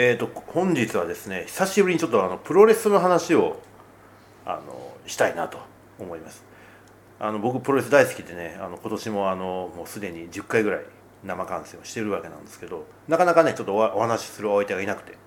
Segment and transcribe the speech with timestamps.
[0.00, 3.60] えーと本日はですね久しぶりにちょっとあのプロレスの話を
[4.46, 5.58] あのしたいなと
[5.98, 6.44] 思います。
[7.18, 10.84] あの僕プロレス大好きでねあの今年もあのもうすでに10回ぐらい
[11.24, 15.18] 生観戦をしてるわけなんですけどなかなかねちょっとお話しするお相手がいなくて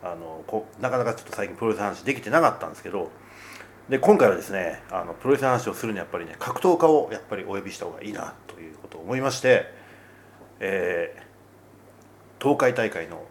[0.00, 3.10] あのこなかなかちょっと最近プロレス話できてなかったんですけど
[3.88, 9.66] で今回はですねあのプロレス話をするにはやっぱりね格闘家をやっぱりお呼びした方がいいなということを思いまして、
[10.60, 11.30] えー
[12.42, 13.22] 東海大会の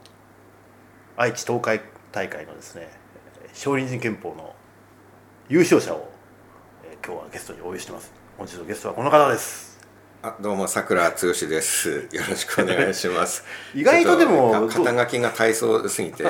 [1.21, 1.81] 愛知東海
[2.13, 2.89] 大会のですね
[3.53, 4.55] 少林寺拳法の
[5.49, 6.09] 優勝者を、
[6.89, 8.11] えー今日はゲストにお呼びしてます。
[8.37, 9.79] 本日のゲストはこの方です。
[10.21, 12.07] あどうも桜剛です。
[12.11, 13.43] よろしくお願いします。
[13.75, 16.23] 意外とでも肩書きが体操すぎて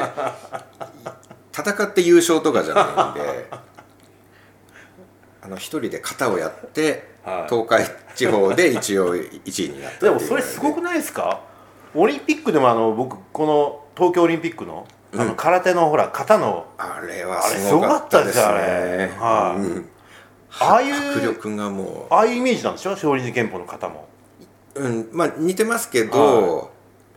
[1.53, 3.47] 戦って優勝とかじゃないんで
[5.41, 7.49] あの一人で型をやって、はい。
[7.53, 7.85] 東海
[8.15, 11.41] 地方で一応1位になったでもそれすごくないですか？
[11.93, 18.43] オリンピックでもあの僕この東京オリンピックのあの空手のほら型のあれはすごかったですね。
[18.43, 19.11] あれ。
[19.19, 19.61] はい。
[19.61, 19.89] うん。
[20.59, 22.95] ああいう迫力がもああいうイメージなんでしょ？
[22.95, 24.07] 少林寺拳法の型も。
[24.75, 26.71] う、うん、まあ似てますけど、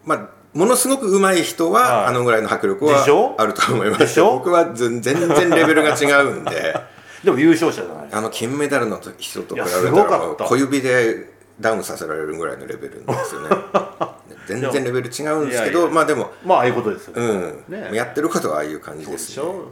[0.05, 2.06] まあものすごく上手い人は、はい。
[2.06, 6.75] あのぐらいの迫力はあると思いまです僕は全全然レベルが違うんで。
[7.22, 8.08] でも優勝者じゃない。
[8.10, 13.48] あの金メダルの人と比べたら小指でダウンさせられるぐらいのレベルなんですよね
[14.46, 17.90] 全然レベル違うんですけどまあでもまあああいうことですよ、うん、ね。
[17.92, 19.70] やってることはああいう感じですしょ？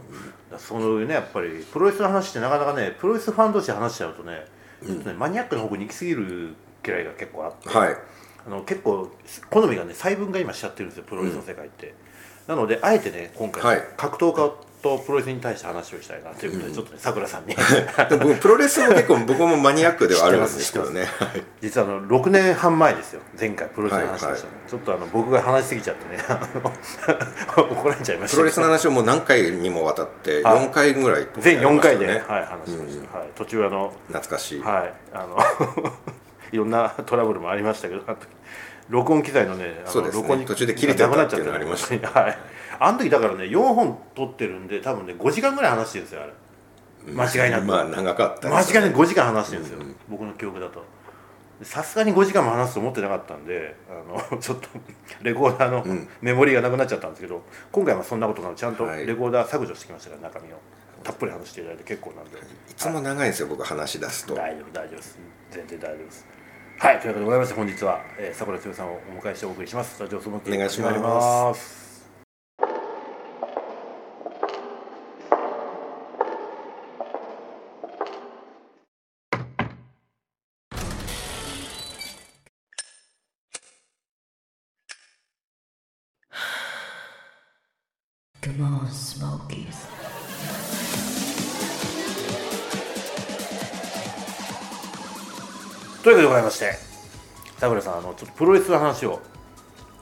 [0.57, 4.45] そういうねやっぱりプロレスの話ってなかなかねプロレスファン同士で話しちゃうとね,、
[4.85, 6.55] ちょっとねマニアックな方向に行き過ぎる
[6.85, 7.97] 嫌いが結構あって、はい。
[8.45, 9.11] あの結構
[9.49, 11.93] 好みがね細分が今しちゃってるんですよプロレスの世界って、
[12.47, 13.87] なのであえてね今回、はい。
[13.97, 14.51] 格闘家
[14.81, 17.55] とプロレスに対して話をしたいなということで、ちょっとねさくらさんに。
[18.41, 21.01] プロレスも結構僕もマニアックではあるんですけどね。
[21.01, 23.21] はい実はあの6年半前ですよ。
[23.39, 26.23] 前回プロレスの話をしたの、はいはちょっとあの僕が話しすぎちゃってね。
[26.27, 26.39] あ
[27.61, 28.37] の怒られちゃいました。
[28.37, 30.67] プロレスの話をもう何回にもわたってはい。
[30.67, 35.37] 4回ぐらい全4回で、はい話しました、はい、途中あの懐かしい、はい、あの
[36.51, 38.27] いろんなトラブルもありましたけど、あの時
[38.89, 42.11] 録音機材のね、録音に途中で切れてたっていうのがありました。
[42.11, 42.19] た。
[42.19, 42.37] はい。
[42.83, 46.33] あの時だからね、4本撮ってるんで、多分ね、5時間ぐらい話してるんですよ、あれ。
[47.13, 47.65] 間違いなく。
[47.65, 48.55] まあ長かったね。
[48.55, 50.83] 違いなく5時間話してるんですよ、僕の記憶だと。
[51.61, 54.67] さすがに5時間も話すと思ってなかったんで、あの ちょっと
[55.21, 56.07] レコーダーのん。
[56.21, 59.05] メモリーがなくなっちゃったんですけど、今回はそんなことなくちゃんとはい。
[59.05, 60.57] レコーダー削除してきましたから、中身を。
[61.03, 62.39] たっぷり話していただいて結構なんで。
[62.39, 62.41] い
[62.75, 64.33] つも長いんですよ僕話し出すと。
[64.33, 65.19] 大丈夫大丈夫です。
[65.51, 66.27] 全然大丈夫です。
[66.79, 69.97] はいというわけでございまして本日は、えー、桜剛さんをお迎えしてお送りします。
[69.97, 71.80] スタジオスモーキーお願いします
[88.43, 89.25] 始まりますと
[96.09, 96.73] いうわけでございまして
[97.59, 99.21] 桜さんあのちょっとプロレスの話を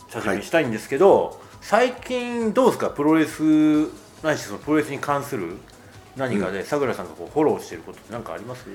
[0.08, 2.92] 久しぶりにしたいんですけど、最近どうですか？
[2.92, 3.90] プロレス
[4.24, 5.58] ないしそのプロレスに関する
[6.16, 8.68] 何かで桜さんがこうフォローしていることって何かあります？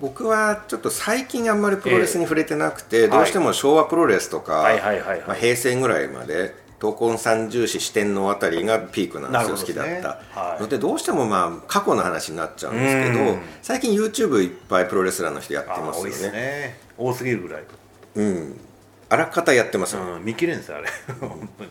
[0.00, 5.28] 僕はちょっと最近あんまりプロレスに触れてなくて、えどうしても昭和プロレスとか、はいはいはいはい。
[5.28, 10.62] まあ、平成ぐらいまで闘魂三重視四天王あたりがピークなんですよ好きだった、はい。
[10.62, 13.40] のでどうしてもまあ過去の話になっちゃうんですけどうん。
[13.62, 16.32] 最近 YouTube いっぱいプロレスラーの人やってあますよ多いですね。
[16.32, 17.64] ね多すぎるぐらい、
[18.14, 18.60] うん。
[19.08, 20.88] あらかたやってますよ、うん、見切れんですよあれ。
[21.20, 21.70] 本当に。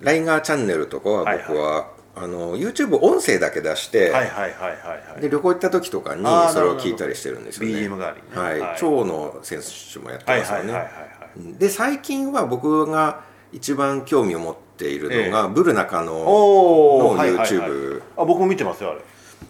[0.00, 4.78] ライガーチャンネルとかは僕は、はいあの YouTube 音声だけ出して、はいはいはいはい
[5.12, 5.20] はい。
[5.22, 6.22] で旅行行った時とかに
[6.52, 7.74] それを聞いたりしてるんですよね。
[7.74, 8.36] BGM 代わりにね。
[8.36, 8.78] はい、はい。
[8.78, 9.60] 蝶野選
[9.92, 11.00] 手もやってますよね、はいはいはいは
[11.40, 11.58] いはい。
[11.58, 17.48] で最近は僕が一番興味を持っているのが、ブル中野のおーはいはいはい。
[17.48, 19.00] YouTube あ僕も見てますよあれ。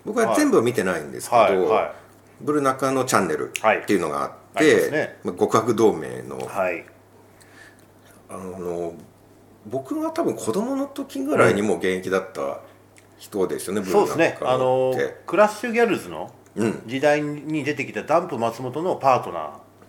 [0.05, 1.95] 僕は全部は見てないんですけど、はいは
[2.41, 5.19] ブル中野チャンネルっていうのがあって、ね。
[5.23, 6.85] まあ極悪同盟のいはい。
[8.29, 8.95] あの
[9.67, 12.61] 僕が多分子供の時ぐらいにもう現役だった
[13.19, 14.37] 人ですよね、ブルそうですね。
[14.41, 15.17] 中あの野って。
[15.27, 19.39] クラッシュギャルズのうん、時代に出てきたダンプ松本のパートナ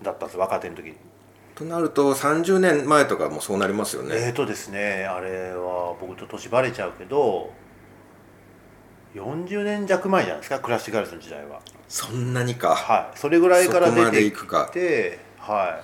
[0.02, 0.96] ーだったんです若手の時に
[1.56, 4.16] となると30年前とかもそうなりますよね。
[4.18, 7.52] えーとですねあれは僕と年バレちゃうけど
[9.16, 11.62] 40年弱前じゃないですかクラッシュギャルズの時代は。
[11.88, 13.18] そんなにか、はい。
[13.18, 14.68] それぐらいから出て行くか。
[14.72, 15.84] きては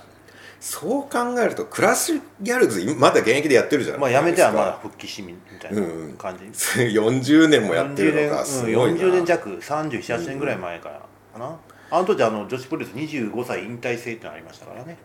[0.59, 5.81] そう考えるとクラッシュギャルズまだ現役でやってるじゃないいまあやめてはまだだ復帰しみたいな
[6.17, 6.43] 感じ、
[6.99, 10.99] 40年もやってるのがすごいな、40年,、うん、40年弱37年ぐらい前から
[11.33, 11.57] かな、
[11.89, 14.97] あの時あの女子プロレス25歳引退制ってのありましたからね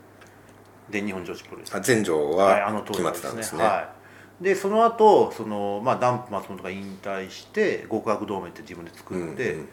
[0.91, 1.75] 全日本女子プロレス。
[1.75, 3.93] あ全場は決まってたんですね、は
[4.41, 9.69] い、でその後そのまあダンプ松本が引退して極悪同盟って自分で作って、うんうん。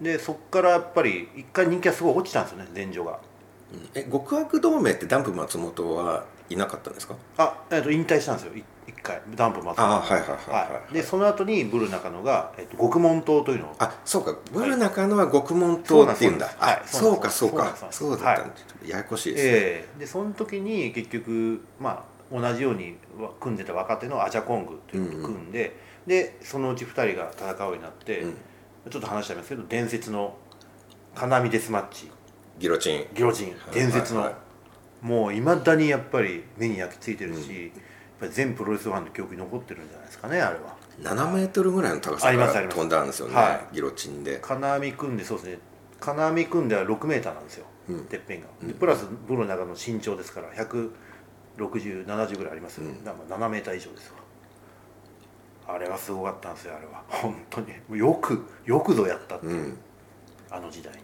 [0.00, 3.18] でそこからやっぱり一回人気がすごい落ちたんですよね前女が。
[3.94, 7.14] え極悪同盟ってダンプ松本はいなかったんですか？
[7.38, 8.54] あ、えっと引退したんですよ。
[8.54, 10.72] い一回ダンプ松本あはいはいはいはい。
[10.72, 10.94] はい。
[10.94, 13.76] でその後にブル中野が、えっと、極門島というのを。
[13.78, 14.36] あそうか。
[14.52, 16.48] ブル中野は極門島っていうんだ。
[16.48, 16.98] そうなんあです。
[16.98, 17.76] そうかそうか。
[17.90, 18.54] そうだったんだ。
[18.54, 19.50] ちょっとややこしいですね。
[19.52, 19.98] ええ。
[20.00, 25.76] でその時に結局まあ同じようにわ組んでた若手のアジャコングというのと組んで、
[26.06, 28.36] でそのうち2人が戦うようになって、うん。
[28.90, 30.36] ちょっと話しちゃいますけど伝説の
[31.14, 32.10] 金網デスマッチ。
[32.58, 33.06] ギロチン。
[33.14, 33.54] ギロチン。
[33.72, 35.06] 伝説の、はいはい。
[35.06, 37.72] もういまだにやっぱり目に焼き付いてるし、やっ
[38.22, 40.76] ぱり全プロレスファンの記憶に残ってるんじゃないですかねあれは。
[41.00, 44.38] 7メートルぐらいの高あさから飛んだんですよね、はギロチンで。
[44.40, 45.58] 金網組んでそうですね。
[46.00, 48.04] 金網組んでは6メーターなんですよ、うん。
[48.04, 48.46] てっぺんが。
[48.62, 52.78] でプラスブロの中の身長ですから16070ぐらいあります。
[52.78, 54.12] よね、だから7メーター以上です
[55.66, 55.74] わ。
[55.74, 57.02] あれはすごかったんですよあれは。
[57.08, 57.98] 本当に。
[57.98, 59.78] よくよくぞやったっていう、うん。
[60.50, 61.00] あの時代に。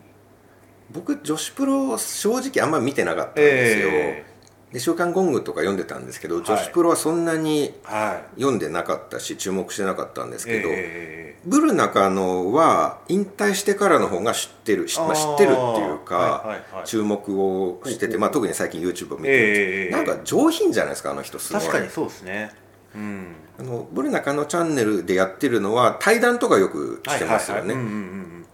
[0.91, 4.28] 僕女子プロ正直あんま見てなかったんですよ、え
[4.73, 6.45] で「週刊ゴング」とか読んでたんですけど、はい。
[6.45, 8.41] 女子プロはそんなにはい。
[8.41, 16.87] 読んでなかったし注目してなかったんですけど、えブル中野は引退してからの方が知ってる、しまあ、知ってるっていうか、はいはいはい。
[16.87, 21.63] 注目をしてて、まあ、特に最近 YouTube を見てるええなんか上品じゃないですかあの人すごい。
[21.63, 22.53] 確かにそうですね。
[22.95, 23.37] うん。
[23.59, 27.75] あのブル中野チャンネルでやってるのは対談とかよくしてますよね、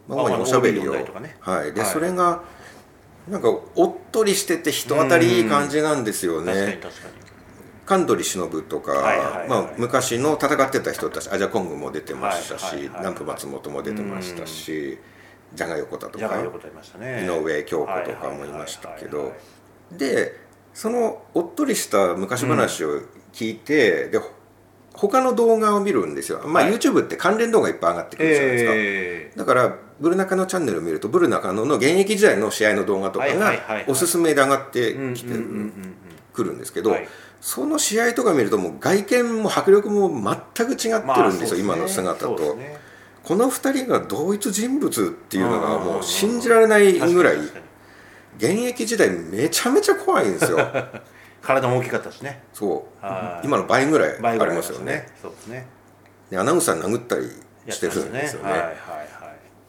[0.09, 0.99] 主におしゃべりを、は
[1.67, 1.91] い、で、はい。
[1.91, 2.43] それが
[3.29, 7.15] なんかおっとりしてて人当たりいい感じなんですよ確かにね確かに。
[7.87, 14.99] 神取忍とか、はいはいはいまあ、昔の戦ってた人たちアジャコングも出てましたし、はいはいはいナンプ松本も出てましたし、
[15.55, 17.25] ジャガ横田とかじゃがいことありましたね。
[17.25, 19.33] 井上京子とかもいましたけど。
[19.93, 20.41] で
[20.73, 24.21] そのおっとりした昔話を聞いて、で
[24.95, 26.73] 他の動画を見るんですよ、まあ、はい。
[26.73, 29.33] YouTube って関連動画いっぱい上がってくるじゃないですか、え。
[29.37, 35.35] だからブル中野チャンネルを見るとブル中野の現役時代の試合の動画とかはいがおすすめで上がってきて
[36.33, 37.09] くるんですけど、はい。
[37.41, 40.09] その試合とか見るともう外見も迫力も
[40.57, 42.59] 全く違ってるんですよ、今の姿と、
[43.23, 47.37] この2人が同一人物っていうのがもう信じられないぐらい
[48.39, 50.59] 現役時代めちゃめちゃ怖いんですよ。
[51.43, 52.43] 体も大きかったしね。
[52.55, 53.07] そう。
[53.07, 53.47] はい。
[53.47, 55.13] 今の倍ぐらいありますよね。
[55.21, 55.67] そうですね。
[56.31, 57.31] でアナウンサー殴ったり
[57.67, 58.51] やしてるんですよね。
[58.51, 59.04] はいはいはい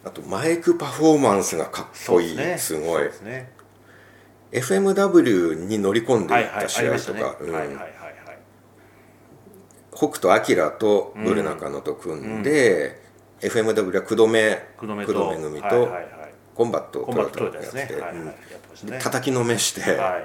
[0.06, 2.38] あとマイクパフォーマンスがかっこいい。
[2.60, 3.52] すそうごいね。
[4.52, 7.36] FMW に乗り込んではいった試合とか
[9.94, 13.02] 北斗晶とブル中野と組んで、
[13.42, 16.08] FMW は九度目九度目組と、はいはいはい。
[16.54, 17.96] コンバットコンバットトヨタやって、
[18.86, 19.00] ね。
[19.00, 20.19] 叩きのめして、は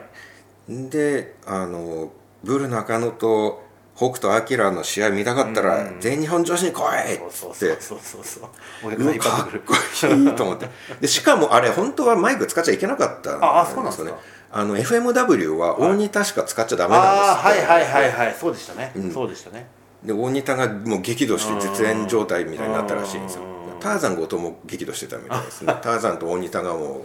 [0.69, 0.91] い。
[0.91, 2.13] であの
[2.45, 3.63] ブル中野と
[4.01, 7.31] 北斗晶の試合見たかったら、全日本女子に来いって。
[7.31, 8.43] そうそうそうそう
[9.19, 9.75] かっこ
[10.15, 10.69] いいと思って。
[11.03, 14.17] でしかもあれ本当はマイク使っちゃいけなかったんああそうなんですか。
[14.53, 18.35] あの FMW は大仁田しか使っちゃダメなんですああはいってはいはいはい。
[18.35, 18.93] そうでしたね。
[18.97, 19.13] うん。
[19.13, 19.69] そうでしたね。
[20.03, 23.43] で大仁田がもう激怒して絶縁状態みたいになったらしいんですよ。
[23.43, 23.81] うん。
[23.81, 25.77] ターザン後藤も激怒してたみたいですね。
[25.83, 27.01] ターザンと大仁田がも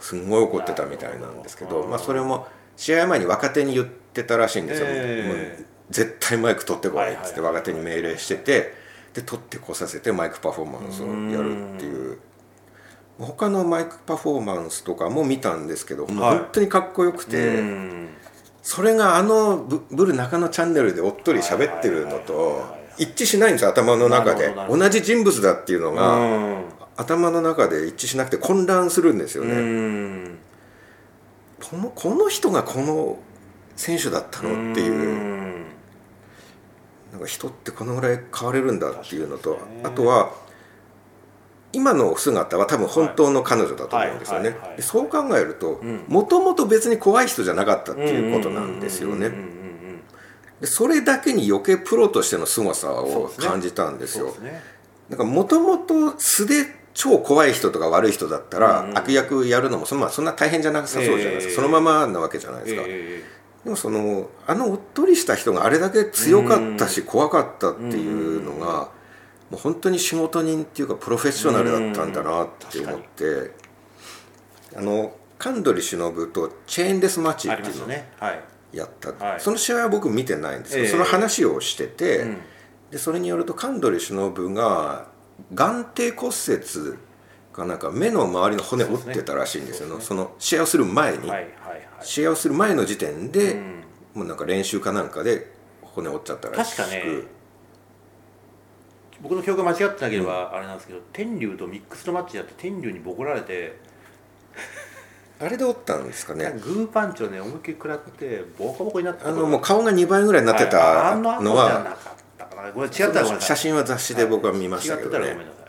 [0.00, 1.90] うすんごい怒ってたみたいなんですけど、うん。
[1.90, 2.46] まあ、それも
[2.78, 4.86] 試合前に若手に言ってたらしいんですよ、
[5.92, 8.74] 絶対マイク取ってこいっつって若手に命令してて
[9.12, 12.18] で取ってこさせてマイクパフォーマンスをやるっていう。
[13.18, 18.08] 他のマイクパフォーマンスとかも見たんですけど、本当にかっこよくて、うん。
[18.62, 22.64] それがあのブブル中野チャンネルでおっとり喋ってるのと
[22.96, 24.54] 一致しないんですよ頭の中で。
[24.68, 26.64] 同じ人物だっていうのが、うん。
[26.96, 30.38] 頭の中で一致しなくて混乱するんですようね、ん。
[31.60, 33.18] このこの人がこの
[33.76, 35.31] 選手だったのっていう、
[37.22, 40.32] か人ってこのぐらい変われるんだっていうのと、あとは
[41.72, 44.56] 今の姿は多分本当の彼女だと思うんですよね。
[44.80, 46.04] そう考えるとん。
[46.08, 49.30] もともと別に怖い人じゃなかったっていうことなんですよね。
[50.60, 54.26] でそれだけに余計プロとしての凄さを感じたんですよ。
[54.26, 54.62] そうですね。
[55.08, 63.22] なんかもともと素で超怖い人とか悪い人だったら、悪役やるのもそ,、まあ、そんな大変じゃなさそうじゃないですか、ええそのままなわけじゃないですか、え
[63.64, 68.90] でもそのあのおっとりした人があれだけ強かったし、怖かったっていうのが、
[69.50, 73.52] もう本当に仕事人っていうかプロフェッショナルだったんだなって思って、
[74.74, 77.88] あの神取忍とチェーンデスマッチっていうのを
[78.72, 79.40] やった、はい。
[79.40, 80.90] その試合は僕見てないんですけど、ええ。
[80.90, 82.38] その話をしてて、うん。
[82.90, 85.08] でそれによると神取忍が
[85.54, 86.98] 眼底骨折
[87.52, 89.88] かなんか目の周りの骨を折ってたらしいんですよ。
[89.88, 90.08] そうですね。
[90.08, 93.84] その試合をする前に、はいはいはい試合をする前の時点で、うん。
[94.14, 96.76] もうなんか練習かなんかで骨折っちゃったらしく。
[96.76, 97.02] 確かね。
[99.22, 103.78] 僕の記憶が間違ってなければあれなんですけど、天竜とミックスのマッチやって天竜にボコられて、
[105.40, 106.52] あれで折ったんですかね。
[106.60, 109.28] グーパンチをね思いっきり食らってボコボコになってた。
[109.28, 111.10] あのもう顔が2倍ぐらいになってたは。
[111.10, 111.96] いあの後のじゃなはかっ
[112.36, 112.72] たかな。
[112.72, 115.18] これ違った写真は雑誌で僕は見ましたけどね。
[115.18, 115.61] 違ってたらごめんなさい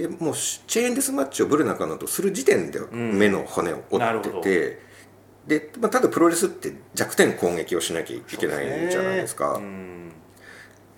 [0.00, 3.18] でもうチェーンデスマッチをブル中野とする時点でん。
[3.18, 4.78] 目の骨を折ってて、
[5.46, 9.54] で、まあ、ただプロレスって弱点攻撃をしなきゃいけないじゃないですか。
[9.54, 10.12] うん。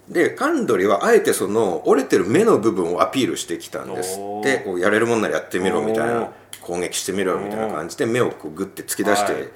[0.09, 4.65] でカンドリはあえてその折れてる目の部分をアピールしてきたんですって。
[4.79, 6.31] やれるもんならやってみろみたいな
[6.61, 9.35] 攻撃してみろみたいな感じで目をこうグッて突き出しはい。
[9.35, 9.53] て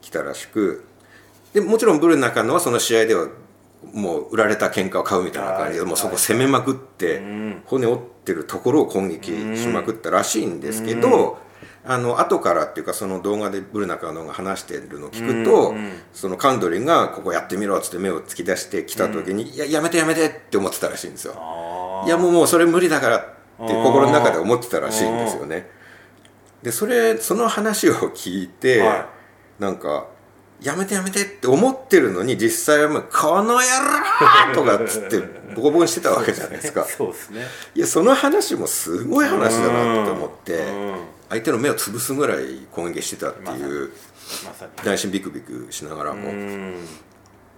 [0.00, 0.84] きたらしく。
[1.52, 3.28] でもちろんブル中野はその試合では
[3.92, 7.62] もう売られた喧嘩を買うみたいな感じではいもうそこ攻めまくってん。
[7.64, 11.38] 骨折ってるところを攻撃しまくったらしいんですけど
[11.84, 15.74] あの後からっていうかその動画でブル中野が話してるのを聞くと、
[16.12, 21.34] そのカンドリがここやってみろっつって目を突き出してきた時に、いややめてやめてって思ってたらしいんですよ。
[21.38, 25.70] あいやもうもうそれ無理だからって心の中で思ってたらしいんですよね。
[26.62, 29.08] でそれその話を聞いて、は
[29.58, 30.08] なんか
[30.60, 33.60] やめてやめてって思ってるのに実際はもう「この野
[34.50, 35.18] 郎!」とかっつって
[35.54, 36.84] ボコボコにしてたわけじゃないですか。
[36.84, 37.46] そうですね。
[37.74, 40.96] いやその話もすごい話だなって思ってうん。
[41.28, 43.92] 相手の目を潰すぐらい攻撃してたっていう
[44.82, 46.32] 内心ビクビクしながらも。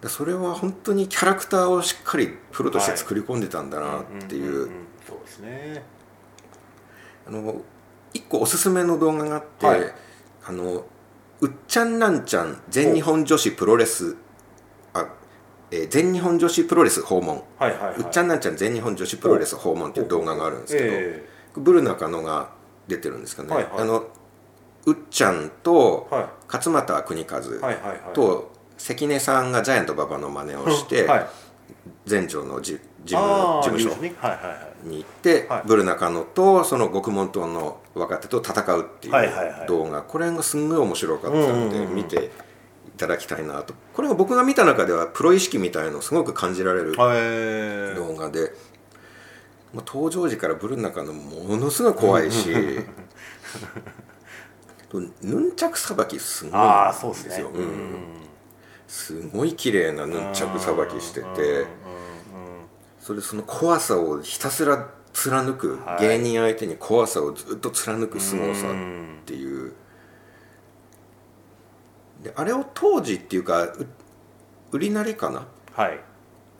[0.09, 4.69] それは本当にキャラクターをしっかりプロとして作り込んでたんだなっていう、
[5.07, 5.85] そうですね。
[7.29, 7.63] あの
[8.13, 9.95] 一個おすすめの動画があって、はい。
[10.47, 10.85] あの
[11.41, 14.17] うっちゃんなんちゃん全日本女子プロレス
[14.93, 15.07] あ、
[15.71, 17.95] えー全日本女子プロレス訪問、はいはいはい。
[17.97, 22.51] うっちゃんなんちゃん全日本女子プロレス訪問っていう動画があるんですけど、えブル中野が
[22.89, 23.73] 出てるんですかね、はいはい。
[23.79, 24.07] あの
[24.87, 26.27] うっちゃんとはい。
[26.53, 28.01] 勝俣邦和はいはいはい。
[28.15, 31.27] と関根さんがジャイアント馬場の真似をして、はい
[32.09, 33.89] 前町のじ事務事務所
[34.85, 35.63] に行って、はい。
[35.67, 43.75] ブル中野とその極門島の若手と戦うっていう動画、これがすんごい面白かったので見ていただきたいなと。
[43.95, 48.53] これが僕が見た中ではプロ意識みたいのをすごく感じられる動画で、
[49.73, 52.51] まあ、登場時からブル中野ものすごい怖いし
[54.91, 57.45] とヌンチャクさばきすごいんですよ、ですね。
[57.45, 58.05] ううん。
[58.89, 61.67] すごい綺麗なヌンチャクさばきしてて。
[63.11, 66.07] それでその怖さをひたすら貫く、はい。
[66.07, 69.73] 芸人相手に怖さをずっと貫くすごさっていう。
[72.23, 73.87] であれを当時っていうかう
[74.71, 75.45] 売りなりかな？
[75.73, 75.99] はい。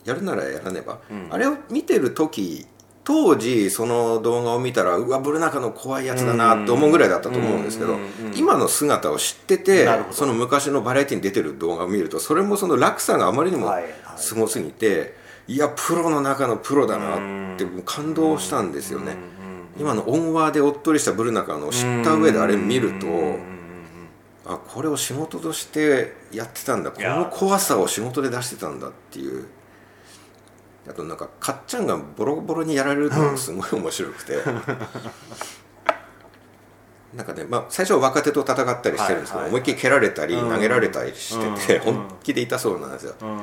[0.05, 1.29] やるならやらねば、うん。
[1.31, 2.67] あれを見てる時
[3.05, 7.97] 当時その動画を見たらうわブル中の怖いやつだなって思うぐらいだったと思うんですけど
[8.35, 13.73] 今の姿を知っててその昔のバラエティに出てる動画を見るとそれもその落差があまりにも
[14.17, 15.20] すごすぎて
[15.51, 17.17] いやプロの中のプロだな
[17.55, 19.17] って感動したんですよね。
[19.77, 23.07] 今の音話でおっとりしたブル中のを知った上であれ見ると
[24.47, 26.93] あこれを仕事としてやってたんだ。
[26.93, 29.49] この怖さを仕事で出してたんだっていう。
[30.89, 34.39] あとなんかかっちゃんがボロボロにやられるのがすごい面白くて。
[37.13, 40.49] なんかね、まあ、最初は若手と戦ったりしてるんですけど、はいはい思いっきり蹴られたりうん。
[40.49, 41.95] 投げられたりしてて、うん。
[41.95, 43.15] 本気で痛そうなんですよ。
[43.21, 43.41] うん。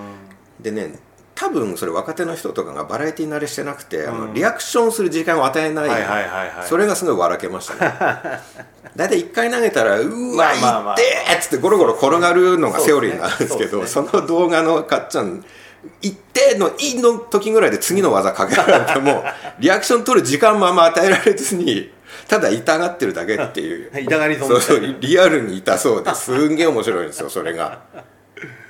[0.62, 0.98] でね
[1.40, 6.68] 多分それ若手の人とかがバラエティ慣れしてなくて、あのうんリアクションする時間を与えない、はいはいはいはい。
[6.68, 7.94] それがすごい笑けましたね。
[8.98, 14.10] 大体1回投げたら「うわまあまあってー!」っつってゴロゴロ転がるのがセオリーなんですけどそそね。
[14.14, 15.46] の動画のかっちゃん
[16.02, 19.24] 「いってー!」の「い」の時ぐらいで次の技かけられても
[19.60, 21.94] リアクション取る時間もあんま与えられずに
[22.28, 23.92] ただ痛がってるだけっていう。
[24.02, 27.80] 痛がり損そうそうリアルに痛そうですんげえ面白いんですよそれが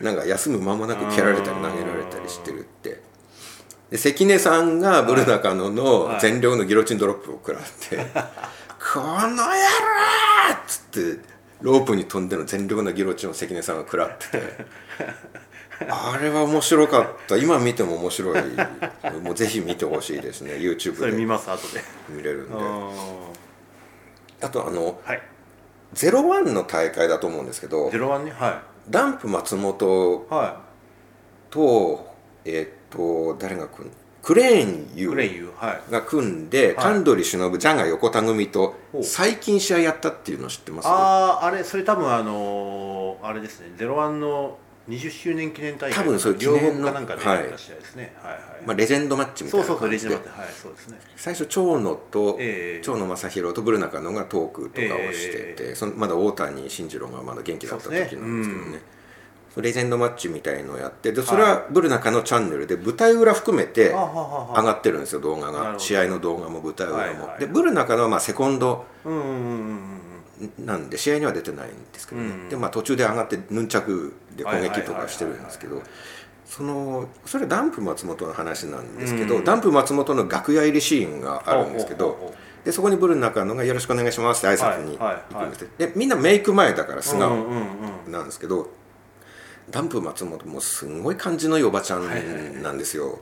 [0.01, 3.01] なんか休む間もなく蹴られたり投げられたりしてるって。
[3.89, 7.95] で関根さんがブル中野の全量のギロチンドロップを食らって
[8.93, 9.51] 「この野郎!」
[10.53, 11.19] っつって
[11.61, 14.41] ロープに飛んでの全力のギロチンを関根さんが食らってて。
[15.89, 17.37] あれは面白かった。
[17.37, 18.41] 今見ても面白い。
[19.21, 20.53] もうぜひ見てほしいですね。
[20.53, 21.83] そ YouTube れ見でます後で。
[22.09, 22.55] 見れるんで。
[22.55, 22.91] うん
[24.39, 25.21] あとあのはい。
[25.95, 27.89] 01の大会だと思うんですけど。
[27.91, 28.31] ゼロワンね？
[28.31, 30.33] はダンプ松本い。
[30.33, 30.61] は
[31.49, 32.07] と
[32.45, 33.91] えっ、と誰が組ん
[34.21, 35.91] クレーンいユクレイユはい。
[35.91, 36.75] が組んで、はい。
[36.75, 40.87] 神取忍ジャガ横田組と最近試合やったっていうの知ってます？
[40.87, 43.71] あああれそれ多分あのーあれですね。
[43.77, 45.93] ゼロワンの20周年記念大会。
[45.93, 48.33] 多分そういう記念の両国かなんかでやった試合ですねはい。
[48.33, 48.41] はい。
[48.65, 50.15] まあ、レジェンドマッチみたそいうな感じで。
[50.15, 50.39] ドマッチ。
[50.39, 50.99] はいそうですね。
[51.15, 52.81] 最初長野と、ええ。
[52.83, 55.75] 長野正弘とブル中野がトークとかをしてて、ええ。
[55.75, 58.01] そのまだ大谷慎次郎がまだ元気だった時なん。
[58.01, 58.81] ですけどね、
[59.57, 63.95] レジェンドマッチみたいのをやってでそれはブル中野チャンネルで舞台裏含めて上
[64.53, 65.79] がってるんですよ動画が。
[65.79, 67.27] 試合の動画も舞台裏も、はいはい。
[67.29, 69.96] はいでブル中野はまあセコンドうんうんうんうん
[70.59, 72.49] なんで試合には出てないんですけどね、うん。
[72.49, 75.81] でまあ途中で上がってヌンチャクで攻撃とかしてるんですけど
[76.45, 79.43] そのそれはダンプ松本の話なんですけど、うん。
[79.43, 87.57] ダンプ松本の楽屋入りシーンがあるんですけど、でそこにブル中野が「よろしくお願いします」って挨拶にはいはい行くんですよでみんなメイク前だから素顔うんうん
[88.05, 88.11] うん。
[88.11, 88.69] なんですけど、
[89.69, 93.19] ダンプ松本もすんごい感じのいいおばちゃはいはいはいんなんですよ、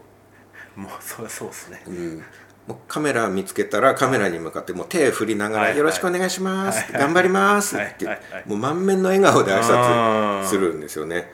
[0.75, 1.83] もうそりゃそうですね。
[1.87, 2.23] うん
[2.67, 5.77] もうカメラ見つけたらカメラに向かってもう手振りながら「はいはい。
[5.77, 8.05] よろしくお願いします」頑張ります」って
[8.45, 11.31] もう満面の笑顔で挨拶するんですよね。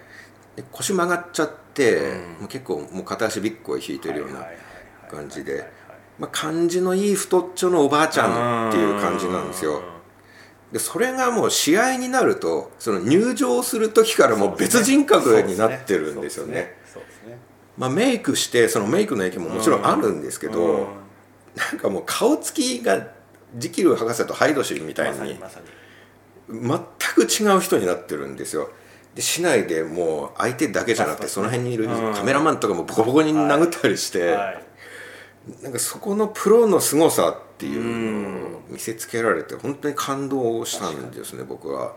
[0.55, 2.19] で腰曲がっちゃって、うん。
[2.41, 4.45] もう結構もう片足びっこい引いてるような
[5.09, 5.71] 感じで
[6.19, 8.27] まあ、感じのいい太っちょのおばあちゃ
[8.67, 9.81] んっていう感じなんですよ。
[10.71, 16.75] でそれがもう試合になるとその入場する時からもう別人格になってるんですよね。
[17.77, 19.87] まあ、メイクしてそのメイクの影響ももちろん。
[19.87, 21.00] あるんですけど、うん
[21.55, 23.07] なんかもう顔つきが
[23.55, 25.37] ジキル博士とハイドシルみたいに
[26.49, 26.79] 全
[27.15, 28.69] く違う人になってるんですよ。
[29.15, 34.63] で市内でもう相手だけじゃなくてその辺にいるうんカメラマンとかもボコボコに殴ったりして、はい。
[35.63, 41.95] なんかそこのプロの凄さっていうのを見せつけられて本当に感動したんですね僕は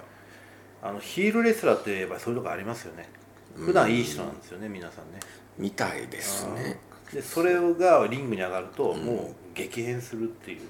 [0.83, 3.09] あのヒールレスラーってやっぱりそういうとこありますよね
[3.55, 5.21] 普段いい人なんですよね皆さんね
[5.59, 6.79] みたいですね
[7.13, 10.61] でそれがリングに上がるともう激変するっていう。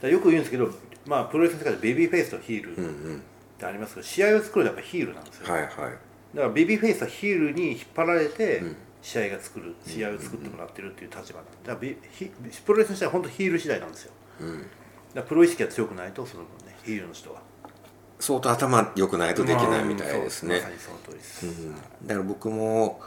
[0.00, 0.70] だよく言うんですけど
[1.06, 3.20] まあプロレスの世界でベビーフェイスとヒールっ
[3.58, 5.52] てありますけど試合を作るのはやっぱヒールなんですよ。
[5.52, 5.70] はいはい。
[5.70, 5.98] だか
[6.34, 8.76] らベビーフェイスはヒールに引っ張られてうん。
[9.04, 11.38] 試合が作る試合を作ってもらってるっていう立場。
[11.38, 12.30] なんでだからベヒ
[12.64, 14.12] プロレスの試合は本当ヒール次第なんですよ。
[14.40, 14.58] うん。
[14.60, 14.68] だか
[15.16, 17.42] らプロ意識が強くないとその分ねヒールの人は。
[18.18, 20.58] 相当頭良くないとできないみたいですね。
[20.58, 21.74] まあまさにその通りです、うん。
[21.74, 22.98] だから僕も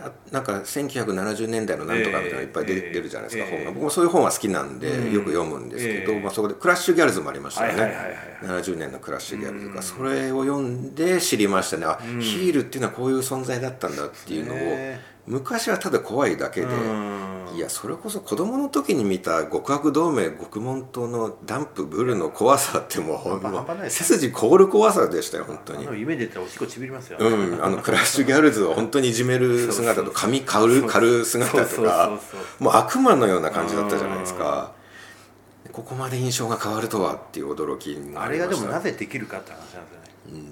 [0.00, 3.72] ななんか1970年代のなんとかみたいなのいっぱい出,、ええ出るじゃないですか、ええ本が。
[3.72, 6.20] 僕もそういう本は好きなんで、うんよく読むんですけど、ええ。
[6.20, 8.62] まあ、そこでクラッシュギャルズもありましたよね、はいはいはいはい。
[8.62, 9.82] 70年のクラッシュギャルズが、うん。
[9.82, 11.86] それを読んで知りましたね。
[11.86, 12.20] あ、うん。
[12.20, 17.30] ヒールっていうのはこういう存在だったんだっていうのを、ね昔はただ怖いだけで、うん。
[17.54, 25.86] いやそれこそ子供の時に見た極悪同盟極門島のダンプブルの怖さってもうほん背筋凍る怖さでしたよ本当に。
[25.86, 32.18] あの夢出たらおしっこちびりますよ、うん、あのクラッシュギャルズを本当にいじめる姿と髪刈る刈る姿とか
[32.60, 34.72] もう悪魔のような感じだったじゃないですか。
[35.72, 40.50] ここまで印象が変わるとはっていう驚きがあれがでもなぜできるかって話なんですよね。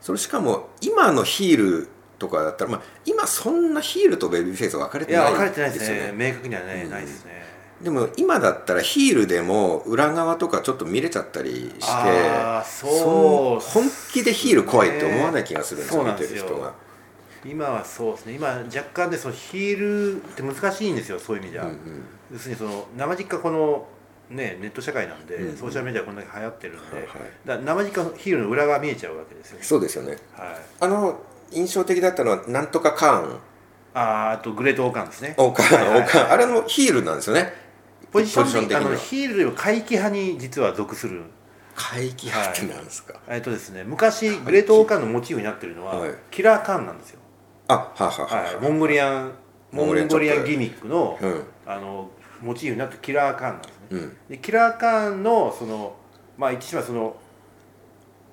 [0.00, 6.12] それしかも今のヒールとかだったら、まあ、今そんなヒールとベビーフェイス分かれてない分かれてないでですすよね。
[6.12, 6.90] ね明確にはね、うん。
[6.90, 7.46] ないですね。
[7.82, 16.44] でも今だったらヒールでも裏側とかちょっと見れちゃったりしてそう本気でヒール怖いって思わない気がするんですよ、見んですよ。
[16.44, 16.74] てる人が。
[17.44, 18.32] 今はそうですね。
[18.34, 22.04] 今若干でそのヒールって難しいんですよそういう意味じゃ、うんうん。
[22.32, 23.86] 要するにその生実家この
[24.30, 27.18] ねネット社会なんで、うんソーシャルメディアこんだけ流行ってるんで、はいはい。
[27.44, 30.16] だ生実家ヒールの裏側見えちゃうわけですよ、そうですよね。
[30.32, 31.20] はい、あの
[31.52, 33.38] 印象的だったのはなんとかカーン。
[33.94, 35.34] あーあとグレートオーカンですね。
[35.38, 36.00] オーカはいはいはい。
[36.00, 36.32] オーカーン。
[36.32, 37.52] あれもヒールなんですよね。
[38.12, 41.22] ポジションポジション的にのヒールよりも怪奇派に実は属する。
[41.74, 46.10] 怪奇派ってなんですか、えっとですね昔グレートオーカンのモチーフになってるのは、はい。
[46.30, 47.20] キラーカーンなんですよ、
[47.68, 49.32] あはあはあはあはい、モンゴリアン
[49.72, 51.44] モンゴリアンギミックの,、うん。
[51.66, 53.76] あのモチーフになってるキラーカーンなんですね。
[53.90, 54.16] うん。
[54.30, 55.94] でキラーカーンのその
[56.38, 57.14] まあ言ってしまうその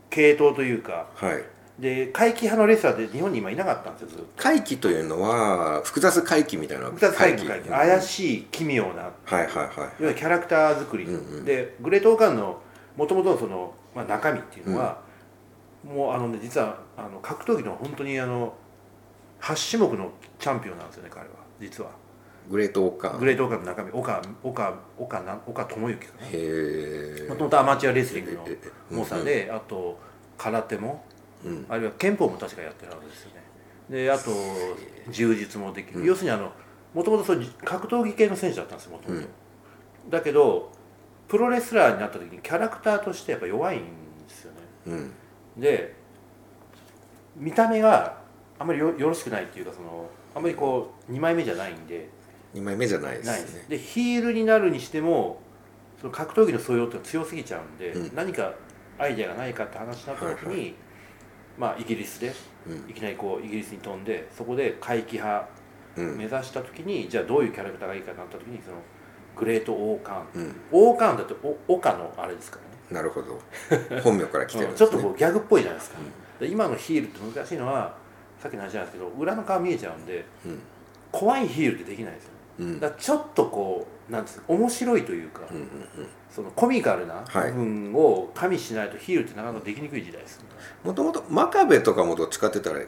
[0.09, 1.43] 系統というかはい
[1.79, 8.63] で怪奇派のレスラーって日本に今いなかったんですよ怪奇というのは複雑怪奇みたいな複雑怪奇怪しい奇。
[8.63, 12.61] 妙なはいはいはいいわゆるキャラクター作り、うんうんでグレートオーカンの
[12.95, 15.01] もともとのその、まあ、中身っていうのは、
[15.83, 18.53] もうあのね実はあの格闘技の本当にあの
[19.41, 21.89] 8種目のチャンピオンなんですよね彼は実は
[22.49, 28.47] グレートオーカーングレートオーカンの中身岡岡岡な岡智之かなへえもともとアマチュアレスリングの
[28.91, 29.97] 猛者で、あと
[30.37, 31.12] 空手もうん
[31.69, 33.43] あるいは憲法も確かやってるわけですよね。
[33.89, 34.31] であと
[35.11, 36.05] 柔術もできる、うん。
[36.05, 36.51] 要するにあの
[36.93, 40.09] もともとそう格闘技系の選手だったんですよもともとうん。
[40.09, 40.71] だけど
[41.27, 43.85] プロレスラーになった時にキャラクターとしてやっぱ弱いんで
[44.27, 44.57] すよね。
[44.87, 45.13] うん。
[45.57, 45.95] で
[47.35, 48.21] 見た目が
[48.59, 52.09] あんまりよよろしくないっていうかそのあんまりこう2枚目じゃないんで。
[52.53, 55.41] 2枚目じゃないですすねでヒールになるにしても
[55.99, 58.15] その格闘技の素養って強すぎちゃうんで、うん。
[58.15, 58.53] 何か
[58.99, 60.75] アイデアがないかって話になった時に、はい
[61.57, 62.33] まあイギリスで
[62.67, 62.89] うん。
[62.89, 65.47] いきなりこうイギリスに飛んでそこで怪奇派
[65.97, 66.17] うん。
[66.17, 68.77] 目指した時に、じゃあどういうキャラクターがいいかなった時にその
[69.35, 70.41] グレートオーカーン。
[70.41, 70.55] うん。
[70.71, 71.35] オーカーンだって
[71.67, 73.01] お岡のあれですからね。
[73.01, 73.39] なるほど。
[74.01, 74.89] 本名から来てるんうんですね。
[74.89, 75.97] ちょっとこうギャグっぽいじゃないですか、
[76.39, 77.95] で今のヒールって難しいのは
[78.39, 80.59] さっきの話なんですけど裏の顔見えちゃうんでうん。
[81.11, 85.67] 怖いヒールってできないですよだちょっとこうなんですか面白いというか、うんうん
[86.29, 90.45] そのコミカルなはい部分を加味しないとヒールってなかなかできにくい時代ですね、
[90.83, 92.83] もともと真壁とかもどっちかって言ったら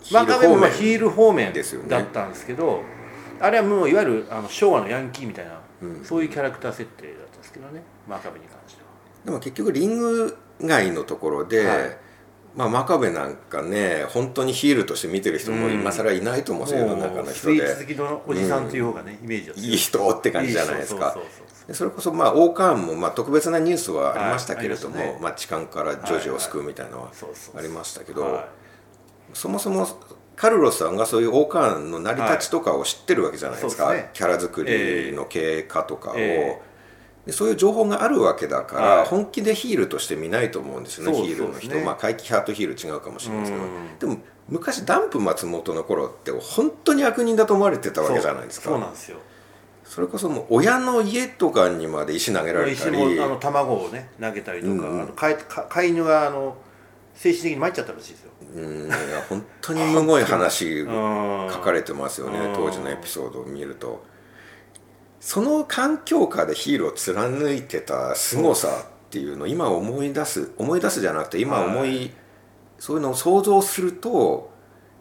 [0.00, 1.90] ヒ真壁もヒール方面ですよね。
[1.90, 2.80] だったんですけど
[3.38, 6.04] あれはもういわゆるあの昭和のヤンキーみたいな、うん。
[6.04, 8.88] そういうキャラクター設定だったんですけどね真壁に関しては。
[9.26, 11.98] でも結局リング外のところで、はい
[12.56, 17.34] まあ、真壁なんかね本当にヒールとして見てる人も今更いないと思うんですよ、世の中の人で。
[17.34, 21.16] スイーツ好きのおじさんという方がね、イメージいい人って感じじゃないですか。
[21.72, 25.22] それこそまあ王冠もまあ特別なニュースはありましたけれども、はいありまね。
[25.24, 27.12] まあ、痴漢からジョージを救うみたいなのは
[27.56, 28.48] ありましたけど、は
[29.34, 29.86] そもそも
[30.36, 33.98] カルロスさんがそういう王冠の成り立ちとかを知ってるわけじゃないですか、はい。
[33.98, 34.10] すね。
[34.12, 36.60] キャラ作りの経過とかを、え
[37.26, 39.06] でそういう情報があるわけだから、はい。
[39.08, 43.98] 本気でヒールとして見ないと思うんですよねそうヒールの人、まあ怪奇派とヒール違うかもしれないですけどうん。
[43.98, 48.70] でも昔ダンプ松本の頃って本当に悪人だと思われてたわけじゃないですか。
[48.70, 49.18] そうなんですよ。
[49.84, 55.02] それこそもう親の家とかにまで石投げられた石りもあの卵をね投げたりとか、うんうん。
[55.02, 56.56] あの飼いか飼い犬があの
[57.14, 58.30] 精神的に参っちゃったらしいですよ。
[58.54, 58.86] うん。
[58.86, 58.96] いや
[59.28, 61.50] 本当にむごい話うん。
[61.50, 62.54] 書かれてますよねうん。
[62.54, 64.04] 当時のエピソードを見ると
[65.20, 72.10] その環境下でヒールを貫いてた凄さっていうのを今思い出す思い出すじゃなくて今思い、はい。
[72.78, 74.50] そういうのを想像すると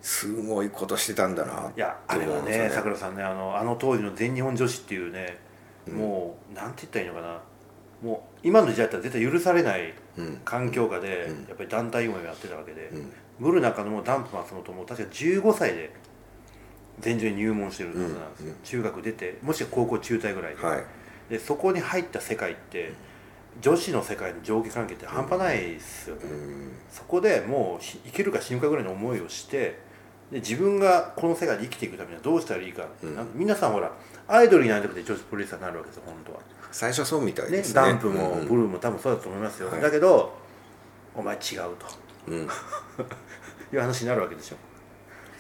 [0.02, 5.38] すごいことしてたんだなっていやあれは思うんですよねさくらさんねあのあの当時の全日本女子っていうね、
[5.92, 7.42] もうなんて言ったらいいのかな。
[8.04, 10.42] もう今の時代だったら絶対許されないうん。
[10.46, 11.48] 環境下で、うん。
[11.48, 13.12] やっぱり団体運営をやってたわけで、うん。
[13.40, 15.92] ブル中野もダンプ松本も確か15歳で
[17.00, 20.84] 全女に入門してるはずなんですよ、中学出てもしくは高校中退ぐらいで,、はい。
[21.30, 22.94] でそこに入った世界って
[23.62, 26.72] 女子の世界の上下関係って半端ないですよね、うん。
[26.90, 29.80] そこでもうし生きるか死ぬかぐらいの思いをして
[30.32, 32.86] で自分がこの世界で生きていくためにはどうしたらいいか。
[33.04, 33.16] うん。
[33.16, 33.92] か皆さんほら
[34.28, 36.40] アイドルになりたくて女子プロレスラーになるわけですよ本当は。
[36.72, 37.76] 最初そうみたいねですね。
[37.76, 39.82] ダンプもうんブルーも多分そうだと思いますよ、はい。
[39.82, 40.34] だけど
[41.14, 41.42] お前違う
[41.78, 41.86] と。
[42.28, 42.48] うん。
[43.74, 44.56] いう話になるわけでしょ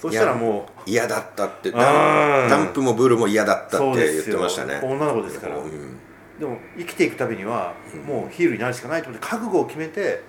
[0.09, 1.71] そしたらもう嫌だったって。
[1.71, 4.79] ダンダンプもブルも嫌だったって言ってましたね。
[4.83, 5.97] 女の子ですから、うん。
[6.39, 7.73] でも生きていくためには
[8.05, 10.21] もうヒールになるしかないと思って覚悟を決めて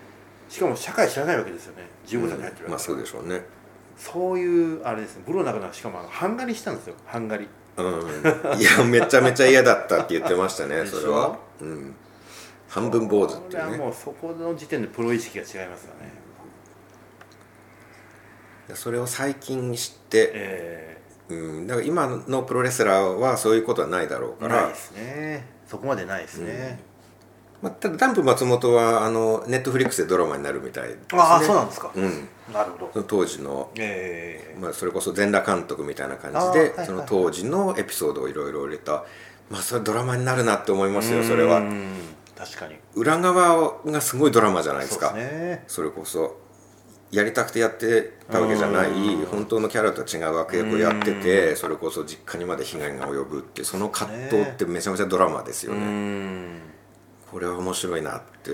[0.48, 1.88] しかも社会知らないわけですよね。
[2.06, 3.42] 15歳に入ってるわけまあそうでしょうね。
[3.96, 5.24] そういうあれですね。
[5.26, 6.94] ブローの中ではしかもハンガリーしたんですよ。
[7.06, 8.60] ハンガリーうん。
[8.60, 11.94] いやめちゃめちゃ嫌だったって言ってましたねそれは、うん、
[12.68, 13.64] 半分坊主っていうね。
[13.64, 16.25] これはもうそこの時点でプロ意識が違いますよね
[18.74, 24.58] それを最近知って、えうん、だから今のプロレスラーはそういうことはないだろうから。
[24.58, 25.46] ーないですね。
[25.66, 26.78] そこまでないですね、
[27.60, 31.02] まあ、ただダンプ松本はあのネットフリックスでドラマになるみたいですね。
[31.14, 32.28] ああそうなんですか、うん。
[32.52, 33.02] なるほど。
[33.02, 39.04] 当時の、えまあ、それこそ全裸監督みたいな感じで、はいはいその当時のエピソードをいろいろ入れた。
[39.50, 41.58] まあそれドラマになるなって思いえますよそれは。
[41.58, 41.86] うん
[42.36, 42.76] 確かに。
[42.94, 45.12] 裏側がすごいドラマじゃないですか。
[45.12, 45.64] ね。
[45.66, 46.36] それこそ
[47.10, 49.26] やりたくてやってたわけじゃないうん。
[49.26, 56.60] 本当のキャラとは違う悪役をやっててそれこそ実家にまで被害が及ぶってその葛藤ってめちゃめちゃドラマですようねん。
[57.30, 58.50] これは面白いなって。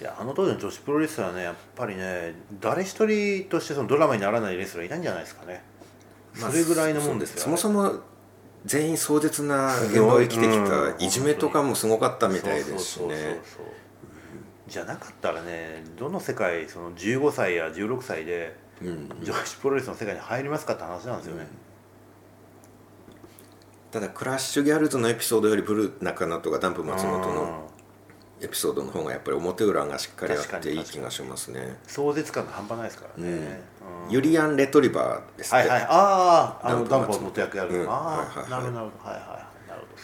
[0.00, 5.64] いやあの当時の女子プロレスラーねやっぱりね誰一人としてそのドラマにならないレスラーいないんじゃないですかね。
[6.34, 7.94] それぐらいのもんですよ、そもそも
[8.64, 10.66] 全員壮絶な現場を生きてきうん。
[10.98, 13.40] たいじめとかもすごかったみたいですしね
[14.68, 21.46] じゃなかったらねどの世界その15歳や16歳でうん女子プロレスの世界に入りますかって話なんですよね、
[23.90, 27.78] ただクラッシュギャルズのエピソードよりブルー中野とかダンプ松本のうん
[28.40, 31.76] エピソードの方がやっぱり表裏がしっかりあっていい気がしますね。
[31.88, 33.08] 壮絶感が半端ないですか。
[33.16, 40.02] らね、うんユリアン・レトリバーですはいはいあああのダン役やる、うんああ、はいはいはいなるほどはいはいはいなるほど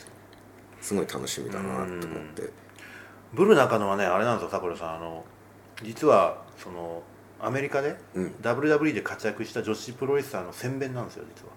[0.81, 1.99] すごい楽しみだなと思っ
[2.35, 2.51] て
[3.35, 4.97] ブル中野はねあれなんですよさくらさん。
[4.97, 5.25] あの
[5.83, 7.03] 実はその
[7.41, 8.35] アメリカでうん。
[8.43, 11.53] WWE で活躍した女子プロレスラーの宣伝なんですよ実は。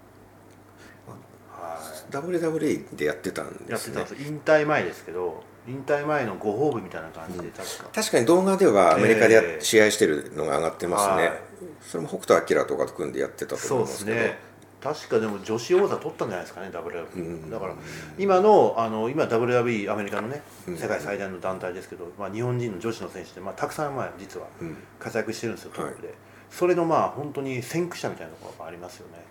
[1.50, 1.78] は
[2.10, 3.66] WWE でやってたんいですね。
[3.70, 4.18] やってたんですよ。
[4.28, 11.40] 引退前ですけど引退前のご褒美みたいな感じで確か、確かに動画ではアメリカで試合してるのが上がってますね、はい。
[11.82, 14.16] それも北斗晶とかと組んでやってたとそう思いますけど。
[14.16, 14.47] ですね
[14.80, 17.50] 確かでも女子王座取ったんじゃないですかね WW、うん。
[17.50, 17.74] だから
[18.16, 20.76] 今のあの今 WW アメリカのねうん。
[20.76, 24.76] 世界最大の団体ですけど、まあ、日本人の女子の選手って、まあ、たくさんまあ実はうん。
[24.98, 26.14] 活躍してるんですよトはいップで、
[26.50, 29.24] それのまあ本当に先駆者みたいなところがありますよね。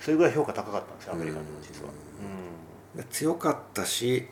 [0.00, 1.90] それぐらい評価高かったんですよアメリカでも実は、
[3.10, 4.26] 強かったし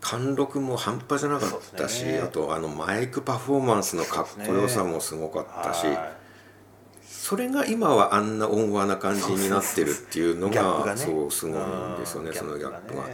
[0.00, 2.20] 貫禄も半端じゃなかったし、ね。
[2.20, 6.13] あとあのマイクパフォーマンスのかっこよさもすごかったしは
[7.24, 12.34] それが今はあんな温和な感じになってるっていうのがそうすごいんですよねうん。
[12.34, 13.04] そのギャップが。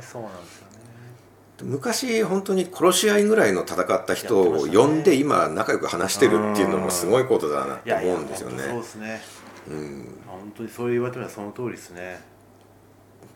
[1.63, 9.21] 昔本当に殺し合いぐらいの戦った人を呼んで今仲良く話してるっていうのもすごいことだなって思うんですよ本当そうねですね。
[9.69, 10.09] うん。
[10.27, 12.21] 本当にそう言われてみればその通りですね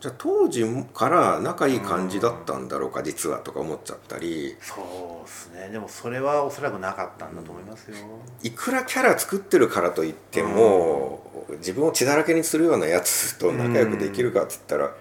[0.04, 4.54] じゃあ当時から仲いい感じだったんだろうか実はとか思っちゃったり。
[4.60, 5.70] そうですね。
[5.70, 7.96] でもそれはおそらくなかったんだと思いますよ、
[8.42, 14.94] いくらキャラ作ってるからといっても、自分を血だらけにするようなやつと仲良くできるかって言ったら、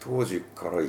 [0.00, 0.82] 当時から